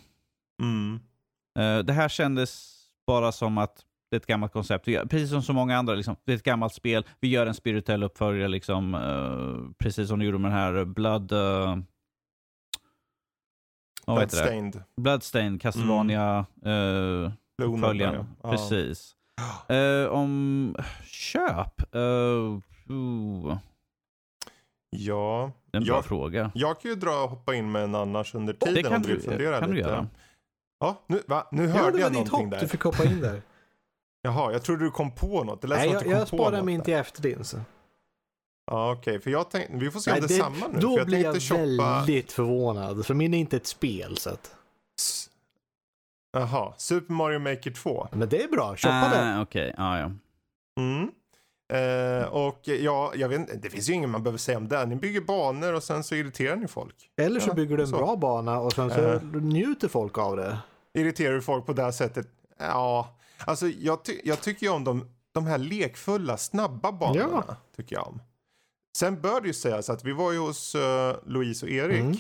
[0.62, 0.99] Mm.
[1.60, 2.78] Eh, det här kändes
[3.08, 4.88] bara som att det är ett gammalt koncept.
[4.88, 7.06] Vi, precis som så många andra, liksom, det är ett gammalt spel.
[7.20, 11.32] Vi gör en spirituell uppföljare, liksom, eh, precis som de gjorde med den här Blood...
[11.32, 11.78] Uh,
[14.06, 14.43] vad heter det?
[14.43, 14.84] Bloodstained.
[14.97, 17.32] Bloodstained, Castlevania uh, Luna,
[17.78, 18.26] uppföljaren.
[18.43, 18.52] ja.
[18.52, 19.16] Precis.
[19.70, 20.76] Eh, om
[21.06, 21.95] köp?
[21.95, 22.02] Uh,
[22.89, 23.58] uh,
[24.89, 26.52] Ja, det är en bra jag, fråga.
[26.56, 29.02] jag kan ju dra och hoppa in med en annars under Det tiden kan om
[29.02, 30.08] du vill fundera kan du göra.
[30.80, 31.47] Ja, nu, va?
[31.52, 32.52] nu Ja, hörde det var jag ditt någonting hopp.
[32.52, 32.60] där.
[32.60, 33.41] Du fick hoppa in där.
[34.22, 35.62] Jaha, jag trodde du kom på något.
[35.62, 36.86] Det lät Nej, som jag, att du kom jag på sparar något min där.
[36.86, 37.43] till efter din.
[37.43, 37.58] Så.
[38.72, 39.19] Ja, okej.
[39.19, 40.80] För jag tänkte, vi får se om Nej, det är samma nu.
[40.80, 41.59] Då för jag blir jag shoppa...
[41.67, 43.05] väldigt förvånad.
[43.05, 44.17] För min är inte ett spel.
[44.17, 44.55] Så att...
[46.34, 48.07] Jaha, Super Mario Maker 2.
[48.11, 48.76] Men det är bra.
[48.76, 49.36] Shoppa det.
[49.38, 50.11] Ah, Okej, ja, ja.
[50.80, 51.11] Mm.
[51.74, 54.86] Eh, och ja, jag vet det finns ju ingen man behöver säga om det.
[54.86, 56.95] Ni bygger banor och sen så irriterar ni folk.
[57.22, 57.97] Eller så Ja, bygger du en så.
[57.97, 59.22] bra bana och sen så Eh.
[59.24, 60.57] njuter folk av det.
[60.93, 62.28] Irriterar du folk på det här sättet?
[62.59, 63.15] Ja,
[63.45, 67.55] alltså jag, ty- jag tycker ju om de, de här lekfulla, snabba banorna.
[67.78, 68.22] Tycker jag om.
[68.98, 72.00] Sen bör det ju sägas att vi var ju hos eh, Louise och Erik.
[72.00, 72.18] Mm.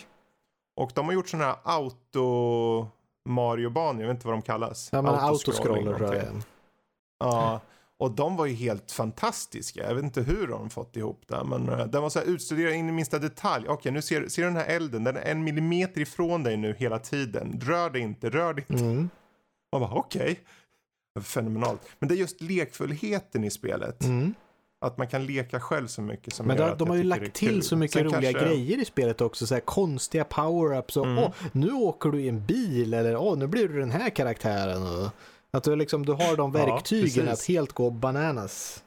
[0.75, 2.87] Och de har gjort sådana här auto
[3.29, 4.89] Mario-banor, jag vet inte vad de kallas.
[4.91, 6.25] Ja, men autoscroller tror jag.
[7.19, 7.61] Ja,
[8.01, 9.87] och de var ju helt fantastiska.
[9.87, 11.43] Jag vet inte hur de fått ihop det.
[11.43, 13.67] Men uh, den var så här utstuderad in i minsta detalj.
[13.67, 15.03] Okej, nu ser, ser du den här elden.
[15.03, 17.59] Den är en millimeter ifrån dig nu hela tiden.
[17.63, 18.83] Rör dig inte, rör dig inte.
[18.83, 19.09] Mm.
[19.71, 20.39] Man bara okej.
[21.21, 21.81] Fenomenalt.
[21.99, 24.03] Men det är just lekfullheten i spelet.
[24.03, 24.33] Mm.
[24.83, 27.63] Att man kan leka själv så mycket som Men gör de, har ju lagt till
[27.63, 29.47] så mycket Sen roliga kanske- grejer i spelet också.
[29.47, 31.17] Så här konstiga power-ups och Mm.
[31.23, 34.81] åh, nu åker du i en bil eller åh, nu blir du den här karaktären.
[34.83, 35.09] Och,
[35.51, 37.29] att du, liksom, du har de Ja, verktygen precis.
[37.43, 38.83] att helt gå bananas.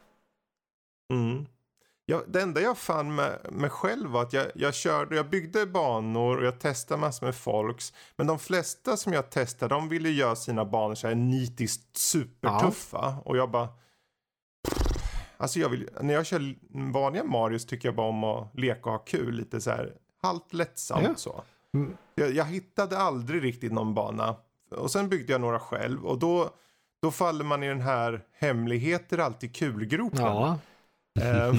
[1.12, 1.46] Mm.
[2.06, 5.66] Ja, det enda jag fann med mig själv var att jag, jag körde, jag byggde
[5.66, 7.92] banor och jag testade massor med folks.
[8.16, 13.14] Men de flesta som jag testade, de ville göra sina banor så här nitiskt supertuffa.
[13.24, 13.68] Och jag bara...
[15.36, 16.54] Alltså jag vill, när jag kör
[16.92, 19.34] vanliga Marios tycker jag bara om att leka och ha kul.
[19.34, 21.14] Lite så här halvt lättsamt Ja.
[21.16, 21.42] så.
[21.74, 21.96] Mm.
[22.14, 24.36] Jag, jag hittade aldrig riktigt någon bana.
[24.70, 26.06] Och sen byggde jag några själv.
[26.06, 26.50] Och då,
[27.02, 30.20] då faller man i den här hemligheter alltid kul-gropen.
[30.24, 30.58] Ja,
[31.20, 31.54] Ehm,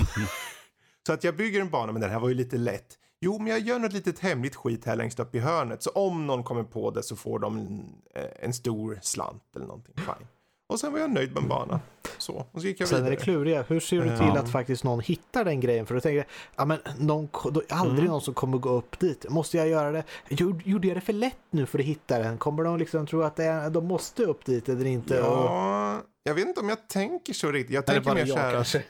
[1.08, 2.98] så att jag bygger en bana, men den här var ju lite lätt.
[3.22, 5.84] Jo, men jag gör något litet hemligt skit här längst upp i hörnet.
[5.84, 9.66] Så om någon kommer på det så får de en, eh, en stor slant eller
[9.66, 9.94] någonting.
[9.96, 10.28] Fine.
[10.70, 11.80] Och sen var jag nöjd med en bana.
[12.18, 13.16] Så, och så gick jag sen är vidare.
[13.16, 13.63] det kluriga.
[13.68, 14.39] Hur ser du till Ja.
[14.39, 15.86] att faktiskt någon hittar den grejen?
[15.86, 18.11] För du tänker, ja men någon, då, är aldrig Mm.
[18.11, 19.30] någon som kommer gå upp dit.
[19.30, 20.03] Måste jag göra det?
[20.30, 22.38] Gjorde, jag det för lätt nu för att hitta den?
[22.38, 25.22] Kommer de liksom tro att det är, de måste upp dit eller inte?
[25.22, 27.76] Och, Ja, jag vet inte om jag tänker så riktigt.
[27.76, 28.53] Jag tänker bara mer så jag här.
[28.53, 28.84] kanske.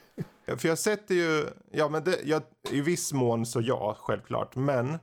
[0.57, 4.55] För jag sätter ju, ja men det, jag, i viss mån så ja, självklart.
[4.55, 4.97] Men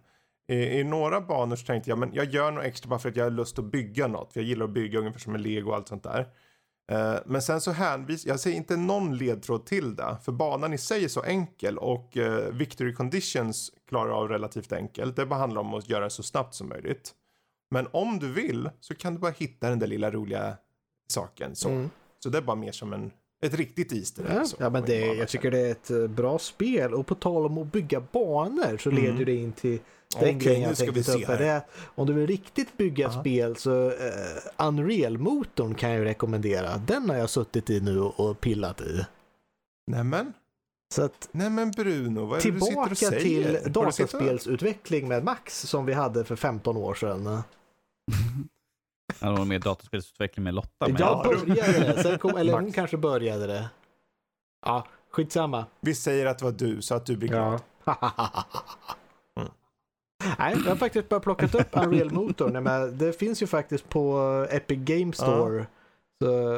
[0.49, 3.17] i, i några banor så tänkte jag, men jag gör något extra bara för att
[3.17, 4.33] jag har lust att bygga något.
[4.33, 6.27] För jag gillar att bygga ungefär som en lego och allt sånt där.
[6.91, 10.17] Eh, men sen så hänvis, jag ser inte någon ledtråd till det.
[10.25, 15.17] För banan i sig är så enkel och eh, victory conditions klarar av relativt enkelt.
[15.17, 17.13] Det bara handlar om att göra det så snabbt som möjligt.
[17.71, 20.57] Men om du vill så kan du bara hitta den där lilla roliga
[21.09, 21.57] saken.
[21.57, 21.91] Så, Mm.
[22.19, 23.11] så det är bara mer som en,
[23.43, 24.25] ett riktigt Easter.
[24.35, 26.95] Ja, ja, men det, jag tycker det är ett eh, bra spel.
[26.95, 29.03] Och på tal om att bygga banor så Mm.
[29.05, 29.79] leder det in till
[30.21, 31.29] den Okej, grejen nu jag ska tänkte vi ta se upp.
[31.29, 31.39] här.
[31.39, 31.63] Det
[31.95, 33.21] om du vill riktigt bygga Ja.
[33.21, 33.93] spel så uh,
[34.57, 36.77] Unreal-motorn kan jag rekommendera.
[36.77, 39.07] Den har jag suttit i nu och, pillat i.
[39.91, 40.33] Nämen,
[40.95, 43.21] Så att nämen Bruno, vad är det du sitter tillbaka och säger?
[43.21, 47.25] till suttit och- dataspelsutveckling med Max som vi hade för 15 år sedan.
[49.21, 50.69] Det var mer dataspelsutveckling med Lotta.
[50.89, 53.71] Men Jag Ja, började det, sen kom, eller hon kanske började det.
[54.67, 55.65] Ja, skitsamma.
[55.81, 57.47] Vi säger att det var du så att du blir glad.
[57.49, 57.61] Mm.
[60.39, 62.63] Nej, jag har faktiskt bara plockat upp Unreal-motorn.
[62.63, 64.19] Men Det finns ju faktiskt på
[64.51, 65.67] Epic Game Store.
[66.23, 66.53] Så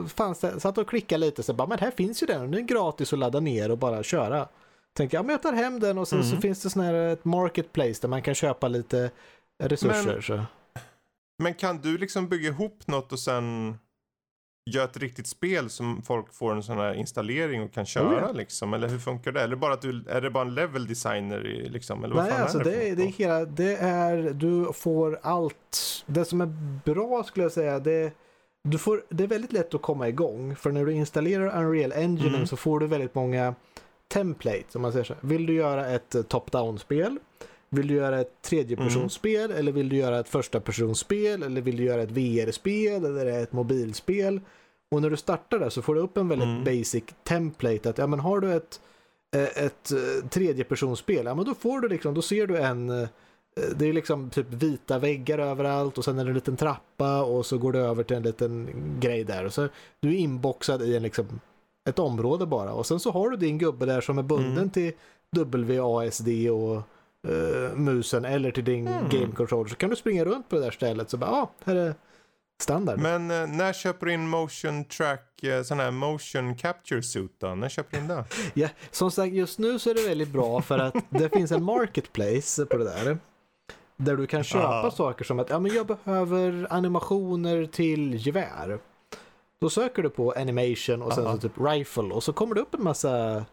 [0.00, 2.54] eh, fanns det, satt och klickade lite så bara, men här finns ju den den
[2.54, 4.48] är gratis att ladda ner och bara köra.
[4.96, 6.42] Tänkte jag, men jag tar hem den och sen så Mm.
[6.42, 9.10] finns det sån här ett marketplace där man kan köpa lite
[9.62, 10.12] resurser.
[10.12, 10.40] Men- så.
[11.42, 13.74] Men kan du liksom bygga ihop något och sen
[14.70, 18.22] göra ett riktigt spel som folk får en sån här installering och kan köra Oh
[18.26, 18.32] ja.
[18.32, 18.74] liksom?
[18.74, 19.40] Eller hur funkar det?
[19.42, 22.04] Eller bara att du, är det bara en level designer i, liksom?
[22.04, 24.72] Eller vad Nej, fan alltså är det, det, är, det är hela, det är, du
[24.72, 26.04] får allt.
[26.06, 26.46] Det som är
[26.84, 28.12] bra skulle jag säga, det,
[28.68, 30.56] du får, det är väldigt lätt att komma igång.
[30.56, 32.46] För när du installerar Unreal Engine Mm.
[32.46, 33.54] så får du väldigt många
[34.08, 35.14] templates, om man säger så.
[35.20, 37.18] Vill du göra ett top-down-spel?
[37.74, 39.50] Vill du göra ett tredjepersonsspel?
[39.50, 41.42] Eller vill du göra ett första personsspel?
[41.42, 43.04] Eller vill du göra ett VR-spel?
[43.04, 44.40] Eller ett mobilspel?
[44.90, 46.64] Och när du startar där så får du upp en väldigt Mm.
[46.64, 47.90] basic template.
[47.90, 48.80] Att ja, men har du ett
[49.36, 53.08] eh, ett eh, tredjepersonsspel, ja men då får du liksom, då ser du en eh,
[53.76, 57.46] det är liksom typ vita väggar överallt och sen är det en liten trappa och
[57.46, 58.68] så går det över till en liten
[59.00, 59.44] grej där.
[59.44, 59.68] Och så
[60.00, 61.40] du är inboxad i en liksom
[61.88, 64.70] ett område bara och sen så har du din gubbe där som är bunden Mm.
[64.70, 64.92] till
[65.80, 66.82] WASD och
[67.24, 69.08] eh, musen eller till din Mm.
[69.08, 71.76] game controller så kan du springa runt på det där stället så bara, ja, här
[71.76, 71.94] är
[72.62, 72.98] standard.
[72.98, 77.54] Men eh, när köper du in motion track, eh, sån här motion capture suit då?
[77.54, 78.24] När köper du in det?
[78.54, 81.62] Ja, som sagt, just nu så är det väldigt bra för att det finns en
[81.64, 83.18] marketplace på det där.
[83.96, 84.90] Där du kan köpa Ja.
[84.90, 88.78] saker som att ja, men jag behöver animationer till gevär.
[89.60, 91.32] Då söker du på animation och sen Ja.
[91.32, 93.44] så typ rifle och så kommer det upp en massa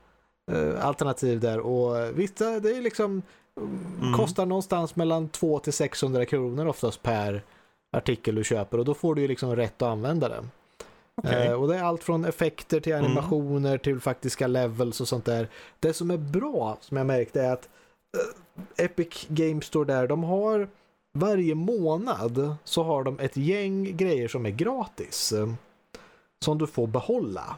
[0.82, 3.22] alternativ där och vissa det är liksom
[4.02, 4.14] Mm.
[4.18, 7.44] kostar någonstans mellan 2 till 600 kronor oftast per
[7.98, 10.44] artikel du köper och då får du ju liksom rätt att använda det.
[11.16, 11.48] Okej.
[11.48, 13.06] Eh, och det är allt från effekter till Mm.
[13.06, 15.48] animationer till faktiska levels och sånt där.
[15.80, 17.70] Det som är bra som jag märkte är att
[18.78, 20.68] eh, Epic Games Store där, de har
[21.14, 25.32] varje månad så har de ett gäng grejer som är gratis.
[25.32, 25.54] eh,
[26.46, 27.56] Som du får behålla.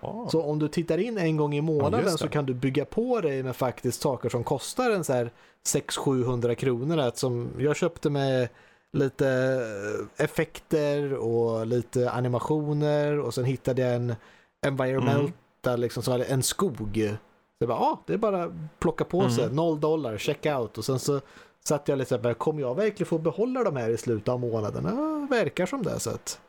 [0.00, 0.28] Ah.
[0.28, 3.20] Så om du tittar in en gång i månaden just så kan du bygga på
[3.20, 5.30] dig med faktiskt saker som kostar en så här
[5.66, 6.98] 600-700 kronor.
[6.98, 8.48] Att som jag köpte med
[8.92, 9.28] lite
[10.18, 14.14] eh, effekter och lite animationer och sen hittade jag en
[14.66, 15.32] environmental,
[15.66, 15.80] Mm.
[15.80, 17.10] liksom, så en skog.
[17.58, 19.56] Så jag bara, ah, det är bara att plocka på sig, Mm.
[19.56, 20.78] noll dollar, check out.
[20.78, 21.20] Och sen så
[21.64, 24.40] satt jag lite så här, kommer jag verkligen få behålla de här i slutet av
[24.40, 24.84] månaden?
[24.84, 26.00] Ja, verkar som det.
[26.00, 26.40] Så att...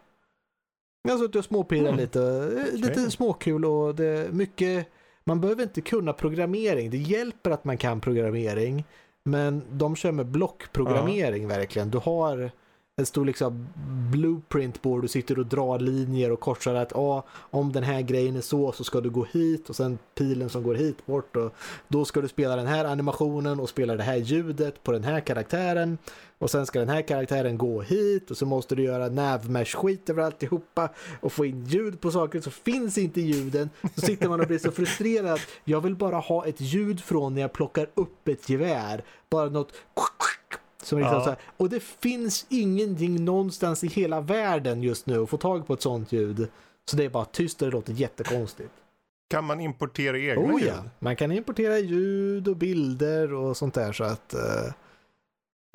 [1.06, 1.98] Jag har suttit och småpirrat Mm.
[2.00, 3.12] lite, eh, lite Okej.
[3.12, 4.88] småkul och det mycket,
[5.24, 6.90] man behöver inte kunna programmering.
[6.90, 8.84] Det hjälper att man kan programmering.
[9.24, 11.90] Men de kör med blockprogrammering verkligen.
[11.90, 12.52] Du har
[12.98, 13.68] en stor liksom
[14.12, 18.36] blueprint på du sitter och drar linjer och korsar att ah, om den här grejen
[18.36, 21.54] är så så ska du gå hit och sen pilen som går hit bort och
[21.88, 25.20] då ska du spela den här animationen och spela det här ljudet på den här
[25.20, 25.98] karaktären
[26.38, 30.10] och sen ska den här karaktären gå hit och så måste du göra navmesh skit
[30.10, 30.90] över alltihopa
[31.22, 33.70] och få in ljud på saker så finns inte ljuden.
[33.96, 35.40] Så sitter man och blir så frustrerad.
[35.64, 39.04] Jag vill bara ha ett ljud från när jag plockar upp ett gevär.
[39.30, 39.74] Bara något
[40.86, 41.24] som liksom Ja.
[41.24, 41.40] så här.
[41.58, 45.82] Och det finns ingenting någonstans i hela världen just nu att få tag på ett
[45.82, 46.48] sånt ljud.
[46.90, 48.72] Så det är bara tyst och det låter jättekonstigt.
[49.30, 50.70] Kan man importera egna Oh ljud?
[50.70, 54.40] ja, man kan importera ljud och bilder och sånt där så att eh,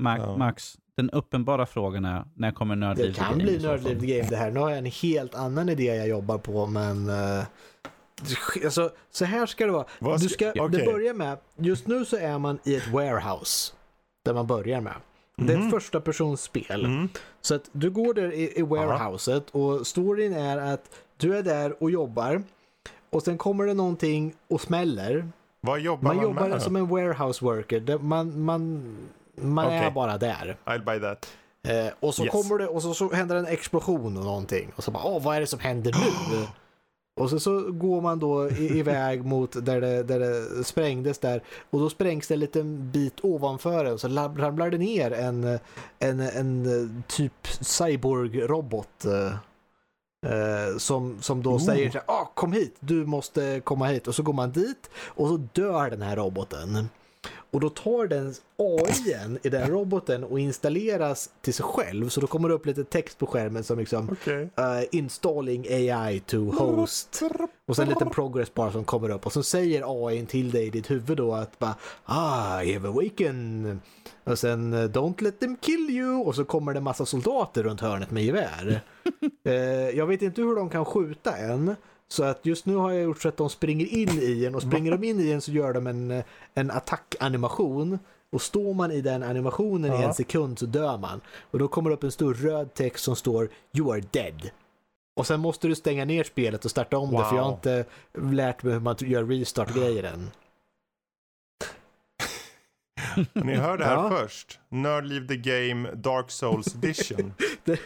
[0.03, 0.37] Ma- Ja.
[0.37, 4.51] Max, den uppenbara frågan är, när kommer det Nördliv kan bli Nördliv Game det här.
[4.51, 7.43] Nu har jag en helt annan idé jag jobbar på men eh,
[8.65, 9.85] alltså, så här ska det vara.
[9.99, 10.79] Vad Du ska- ska, okej.
[10.79, 13.73] Det börjar med, just nu så är man i ett warehouse
[14.23, 14.93] där man börjar med.
[15.35, 15.71] Det är ett Mhm.
[15.71, 16.85] första personsspel.
[16.85, 17.09] Mm.
[17.41, 21.83] Så att du går där i, i warehouset och storyn är att du är där
[21.83, 22.43] och jobbar
[23.09, 25.27] och sen kommer det någonting och smäller.
[25.61, 26.61] Vad jobbar Man man, jobbar med?
[26.61, 27.97] som en warehouse worker.
[27.97, 28.83] Man, man,
[29.35, 29.91] man är Okej.
[29.91, 30.57] bara där.
[30.65, 31.33] I'll buy that.
[31.63, 32.31] Eh, och så Yes.
[32.31, 34.71] kommer det och så, så händer en explosion och någonting.
[34.75, 35.91] Och så bara, åh vad är det som händer
[36.31, 36.45] nu?
[37.19, 41.43] Och så, så går man då iväg mot där det, där det sprängdes där.
[41.69, 45.59] Och då sprängs det en liten bit ovanför och så ramlar det ner en,
[45.99, 49.05] en, en typ cyborg-robot.
[49.05, 49.33] eh,
[50.31, 51.59] eh, som, som då Oh.
[51.65, 54.07] säger så här, ah, kom hit, du måste komma hit.
[54.07, 56.89] Och så går man dit och så dör den här roboten.
[57.51, 62.09] Och då tar den AI i den roboten och installeras till sig själv.
[62.09, 64.41] Så då kommer det upp lite text på skärmen som liksom Okej.
[64.43, 67.21] uh, installing AI to host.
[67.67, 69.25] Och sen en liten progress bar som kommer upp.
[69.25, 71.75] Och så säger AI till dig i ditt huvud då att bara
[72.05, 73.81] ah, I have awaken.
[74.23, 76.25] Och sen uh, don't let them kill you.
[76.25, 78.81] Och så kommer det en massa soldater runt hörnet med gevär.
[79.43, 79.53] Eh,
[79.97, 81.75] jag vet inte hur de kan skjuta än.
[82.11, 84.61] Så att just nu har jag gjort så att de springer in i en och
[84.61, 87.99] springer de in i en så gör de en, en attackanimation.
[88.31, 90.07] Och står man i den animationen i Ja.
[90.07, 91.21] en sekund så dör man.
[91.51, 94.49] Och då kommer det upp en stor röd text som står You are dead.
[95.15, 97.53] Och sen måste du stänga ner spelet och starta om det för jag har Wow.
[97.57, 97.85] inte
[98.35, 100.31] lärt mig hur man gör restart-grejer än.
[103.33, 104.09] Ni hör det här Ja.
[104.09, 104.59] först.
[104.69, 107.33] Nerd Leave the Game Dark Souls Edition.
[107.63, 107.79] Det,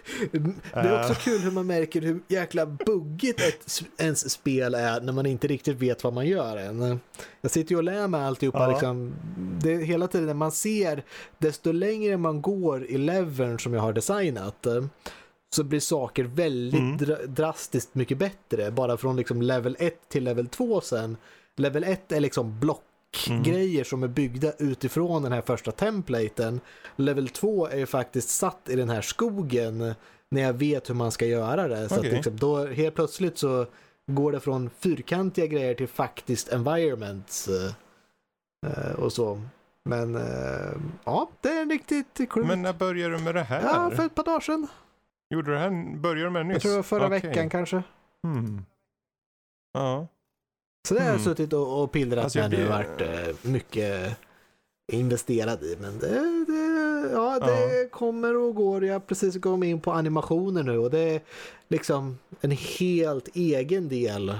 [0.73, 5.13] det är också kul hur man märker hur jäkla buggigt ett, ens spel är när
[5.13, 6.99] man inte riktigt vet vad man gör än.
[7.41, 8.59] Jag sitter ju och lär mig alltihopa.
[8.63, 8.69] Ja.
[8.71, 9.13] Liksom,
[9.61, 11.03] det hela tiden man ser,
[11.37, 14.67] desto längre man går i leveln som jag har designat
[15.55, 16.97] så blir saker väldigt Mm.
[16.97, 18.71] dra- drastiskt mycket bättre.
[18.71, 21.17] Bara från liksom level 1 till level 2 sen.
[21.57, 22.59] Level 1 är liksom
[23.15, 26.59] blockgrejer som är byggda utifrån den här första templaten.
[26.95, 29.95] Level 2 är ju faktiskt satt i den här skogen
[30.31, 31.89] när jag vet hur man ska göra det.
[31.89, 32.11] Så att Okej.
[32.11, 33.65] liksom, då helt plötsligt så
[34.07, 37.71] går det från fyrkantiga grejer till faktiskt environments eh,
[38.67, 39.41] eh, och så.
[39.89, 42.45] Men eh, ja, det är riktigt kul.
[42.45, 43.61] Men när började du med det här?
[43.61, 44.67] Ja, för ett par dagar sedan.
[45.29, 46.53] Gjorde du det här, började du med det nyss?
[46.53, 47.19] Jag tror det var förra Okej.
[47.19, 47.83] veckan kanske.
[48.23, 48.65] Hmm.
[49.73, 50.07] Ja.
[50.85, 51.23] Så det har jag Mm.
[51.25, 54.17] suttit och, och pillrat Alltså, med nu och varit eh, mycket
[54.91, 55.77] investerad i.
[55.81, 58.85] Men det, det, ja, det kommer och går.
[58.85, 61.21] Jag har precis kommit in på animationer nu och det är
[61.67, 64.39] liksom en helt egen del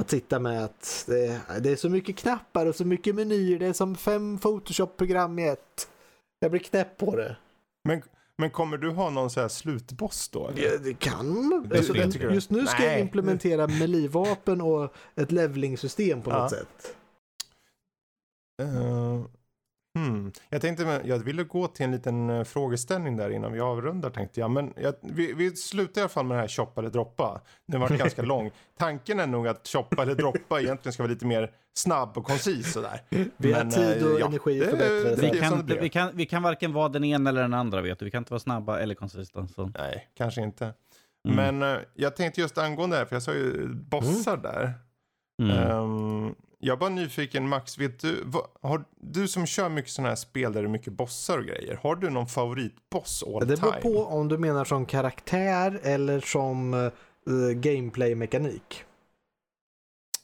[0.00, 3.58] att sitta med att det, det är så mycket knappar och så mycket menyer.
[3.58, 5.88] Det är som fem Photoshop-program i ett.
[6.40, 7.36] Jag blir knäpp på det.
[7.84, 8.02] Men,
[8.40, 10.48] men kommer du ha någon så här slutboss då?
[10.48, 10.62] Eller?
[10.62, 11.62] Ja, det kan.
[11.68, 12.00] Det Alltså, du?
[12.34, 13.00] just nu ska jag Nej.
[13.00, 16.38] implementera melee-vapen och ett levelingsystem på Ja.
[16.42, 16.96] något sätt.
[18.62, 19.20] Eh,
[19.98, 20.32] hmm.
[20.48, 24.40] Jag tänkte, jag ville gå till en liten eh, frågeställning där innan vi avrundar tänkte
[24.40, 24.50] jag.
[24.50, 27.40] Men jag, vi, vi slutar i alla fall med det här shoppa eller droppa.
[27.68, 28.50] Den var ganska lång.
[28.78, 32.72] Tanken är nog att shoppa eller droppa egentligen ska vara lite mer snabb och koncis
[32.72, 33.02] sådär.
[33.36, 35.32] Vi har Men, tid och eh, ja, energi att det- förbättra det det-.
[35.32, 37.98] Vi kan, det vi, kan, vi kan varken vara den ena eller den andra vet
[37.98, 38.04] du.
[38.04, 39.46] Vi kan inte vara snabba eller konsista.
[39.46, 39.70] Så.
[39.78, 40.74] Nej, kanske inte.
[41.28, 41.58] Mm.
[41.58, 44.72] Men eh, jag tänkte just angående det här, för jag sa ju bossar där.
[45.42, 45.56] Mm.
[45.56, 50.08] Ehm, jag är bara nyfiken, Max, vet du, vad, har, du som kör mycket sådana
[50.08, 53.56] här spel där det är mycket bossar och grejer, har du någon favoritboss all Det
[53.60, 53.82] beror time?
[53.82, 58.84] på om du menar som karaktär eller som uh, gameplay-mekanik.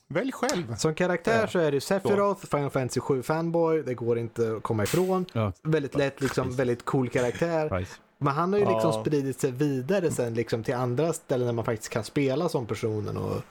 [0.09, 0.75] Välj själv.
[0.75, 1.47] Som karaktär Ja.
[1.47, 5.25] så är det Sephiroth, Final Fantasy 7 fanboy, det går inte att komma ifrån.
[5.33, 5.51] Ja.
[5.63, 7.69] Väldigt lätt, liksom, väldigt cool karaktär.
[7.69, 7.95] Price.
[8.17, 9.01] Men han har ju liksom Ja.
[9.01, 13.17] spridit sig vidare sen liksom till andra ställen där man faktiskt kan spela som personen
[13.17, 13.41] och,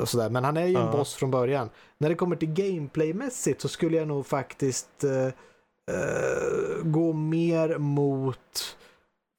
[0.00, 0.30] och sådär.
[0.30, 1.70] Men han är ju en boss från början.
[1.98, 5.26] När det kommer till gameplaymässigt så skulle jag nog faktiskt eh,
[5.96, 8.76] eh, gå mer mot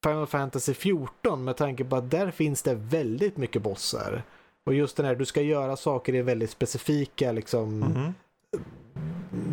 [0.03, 4.23] Final Fantasy 14 med tanke på att där finns det väldigt mycket bossar.
[4.65, 8.13] Och just den här, du ska göra saker i väldigt specifika liksom Mhm.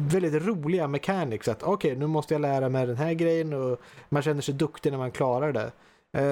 [0.09, 1.49] väldigt roliga mechanics.
[1.49, 4.90] Att okej, nu måste jag lära mig den här grejen och man känner sig duktig
[4.90, 5.72] när man klarar det.
[6.16, 6.22] Eh,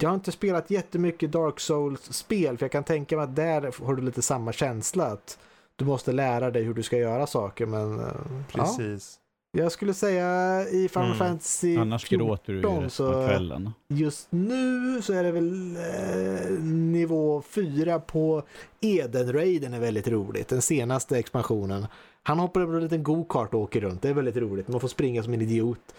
[0.00, 3.94] jag har inte spelat jättemycket Dark Souls-spel för jag kan tänka mig att där har
[3.94, 5.04] du lite samma känsla.
[5.06, 5.38] att
[5.76, 8.06] Du måste lära dig hur du ska göra saker men eh,
[8.52, 9.18] ja, Precis.
[9.52, 11.18] jag skulle säga i Final Mm.
[11.18, 13.70] Fantasy Annars 14 gråter du ju 14 resten av så- kvällen.
[13.88, 18.42] just nu så är det väl eh, nivå 4 på
[18.80, 20.48] Eden-raiden är väldigt roligt.
[20.48, 21.86] Den senaste expansionen.
[22.22, 24.02] Han hoppar över en liten go-kart och åker runt.
[24.02, 24.68] Det är väldigt roligt.
[24.68, 25.94] Man får springa som en idiot.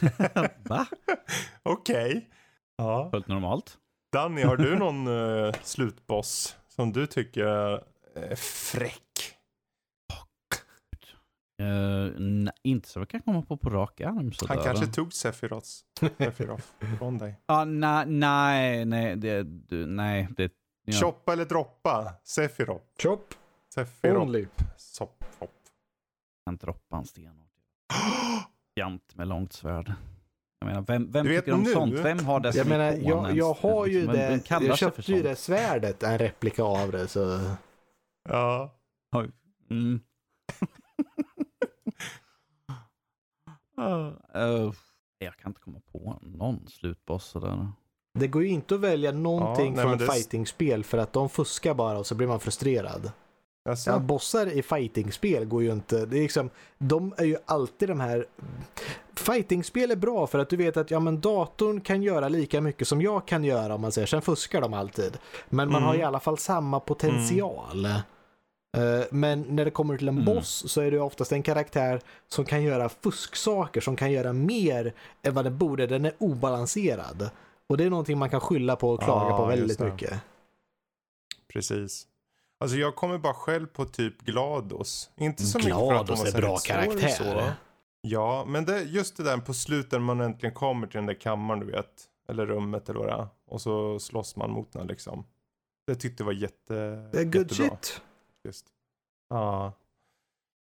[0.62, 0.86] Va?
[1.62, 2.30] Okej.
[2.76, 3.10] Ja.
[3.10, 3.78] Fullt normalt.
[4.12, 7.44] Danny, har du någon eh, slutboss som du tycker
[8.14, 9.02] är fräck?
[11.62, 14.32] Uh, nej, inte så jag kan komma på på rak arm.
[14.32, 14.54] Sådär.
[14.54, 15.68] Han kanske tog Sephiroth
[16.18, 16.64] Sephiroth
[16.98, 17.40] från dig.
[17.46, 20.52] Ja, nej, nej, nej, det, du, nej, det...
[20.84, 20.92] Ja.
[20.92, 22.14] Choppa eller droppa?
[22.24, 22.84] Sephiroth.
[23.02, 23.34] Chop
[23.74, 24.22] Sephiroth.
[24.22, 24.46] only.
[24.76, 25.50] Sopp, sopp.
[26.44, 27.42] kan droppa en sten.
[28.78, 29.92] Jant med långt svärd.
[30.60, 31.94] Jag menar, vem, vem tycker om nu- sånt?
[31.94, 34.30] Vem har dessa Jag menar, ikon jag, jag har ju vem det.
[34.32, 37.08] Jag sig för köpte ju det svärdet, en replika av det.
[37.08, 37.40] Så
[38.28, 38.74] Ja.
[39.16, 39.30] Oj.
[39.70, 40.00] Mm.
[43.80, 44.72] Uh, uh,
[45.18, 47.68] jag kan inte komma på någon slutboss sådär.
[48.18, 51.28] det går ju inte att välja någonting Ja, nej, från det- fightingspel för att de
[51.28, 53.12] fuskar bara och så blir man frustrerad.
[53.68, 56.06] Alltså, Ja, bossar i fightingspel går ju inte.
[56.06, 58.26] Det är liksom, de är ju alltid de här...
[59.14, 62.88] Fightingspel är bra för att du vet att ja, men datorn kan göra lika mycket
[62.88, 64.06] som jag kan göra om man säger.
[64.06, 65.18] Sen fuskar de alltid.
[65.48, 65.82] Men man Mm.
[65.88, 67.84] har i alla fall samma potential.
[67.86, 70.24] Eh, Men när det kommer till en Mm.
[70.34, 74.92] boss så är det oftast en karaktär som kan göra fusksaker, som kan göra mer
[75.22, 75.86] än vad den borde.
[75.86, 77.30] Den är obalanserad.
[77.66, 80.14] Och det är någonting man kan skylla på och klaga Ja, på väldigt mycket.
[81.52, 82.06] Precis.
[82.60, 85.10] Alltså jag kommer bara själv på typ Glados.
[85.16, 87.08] Inte så mycket för att de var är bra karaktär.
[87.08, 87.52] så.
[88.00, 91.14] Ja, men det, just det där på slutet när man äntligen kommer till den där
[91.20, 92.04] kammaren du vet.
[92.28, 93.26] Eller rummet eller vad det är.
[93.46, 95.24] Och så slåss man mot den liksom.
[95.86, 96.74] Det tyckte jag var jätte,
[97.12, 97.76] Det är good jättebra.
[97.80, 98.02] shit.
[98.44, 98.66] Just.
[99.30, 99.72] Ja.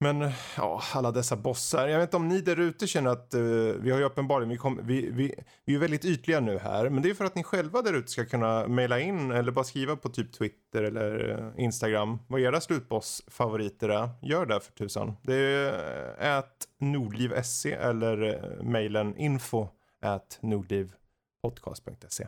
[0.05, 1.87] Men ja, alla dessa bossar.
[1.87, 4.57] Jag vet inte om ni där ute känner att uh, vi har ju uppenbarligen, vi,
[4.57, 5.35] kom, vi, vi,
[5.65, 6.89] vi är väldigt ytliga nu här.
[6.89, 9.65] Men det är för att ni själva där ute ska kunna mejla in eller bara
[9.65, 14.09] skriva på typ Twitter eller uh, Instagram vad era slutbossfavoriter är.
[14.21, 15.17] Gör det för tusan.
[15.21, 16.43] Det är uh,
[16.79, 19.67] nordliv.se eller uh, mejlen info
[20.01, 22.23] at nordlivpodcast.se.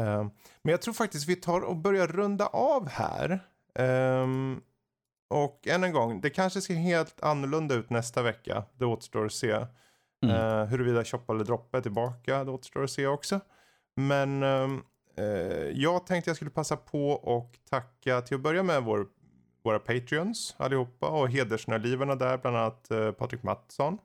[0.00, 0.28] Uh,
[0.62, 3.40] men jag tror faktiskt vi tar och börjar runda av här.
[3.78, 4.60] Ehm,
[5.28, 8.64] och än en gång, det kanske ser helt annorlunda ut nästa vecka.
[8.78, 9.66] Det återstår att se.
[10.24, 10.36] Mm.
[10.36, 13.40] Uh, huruvida Choppa eller Droppe är tillbaka, det återstår att se också.
[13.96, 14.80] Men uh,
[15.72, 19.06] jag tänkte jag skulle passa på och tacka till att börja med vår,
[19.64, 23.98] våra Patreons allihopa och hedersnörlivarna där, bland annat uh, Patrik Mattsson.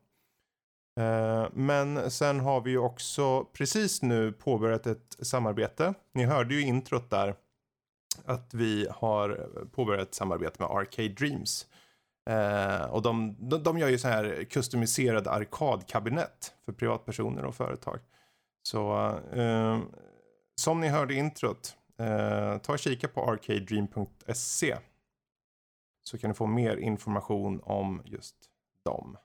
[1.54, 5.94] Men sen har vi ju också precis nu påbörjat ett samarbete.
[6.14, 7.36] Ni hörde ju introt där
[8.26, 11.68] att vi har påbörjat ett samarbete med Arcade Dreams.
[12.30, 18.00] Eh, och de, de, de, gör ju så här customiserade arkadkabinett för privatpersoner och företag.
[18.64, 19.80] Så eh,
[20.56, 24.78] som ni hörde i introt, eh, ta och kika på arcadedream.se.
[26.04, 28.36] Så kan ni få mer information om just
[28.86, 29.18] dem.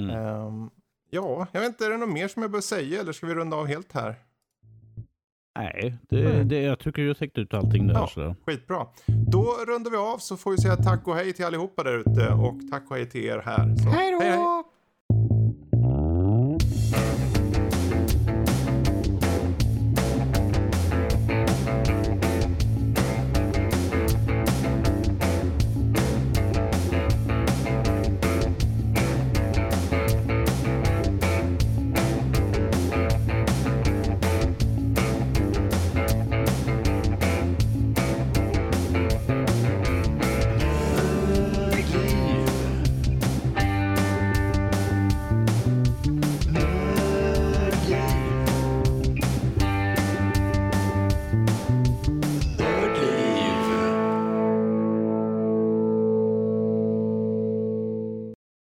[0.00, 0.16] Mm.
[0.16, 0.70] Ehm,
[1.10, 3.34] ja, jag vet inte, är det något mer som jag bör säga eller ska vi
[3.34, 4.16] runda av helt här?
[5.56, 7.94] Nej, det, det, jag tycker du har täckt ut allting där.
[7.94, 8.36] Ja, så.
[8.46, 8.86] Skitbra.
[9.06, 12.28] Då rundar vi av så får vi säga tack och hej till allihopa där ute
[12.28, 13.76] och tack och hej till er här.
[13.76, 14.53] Så, hej då!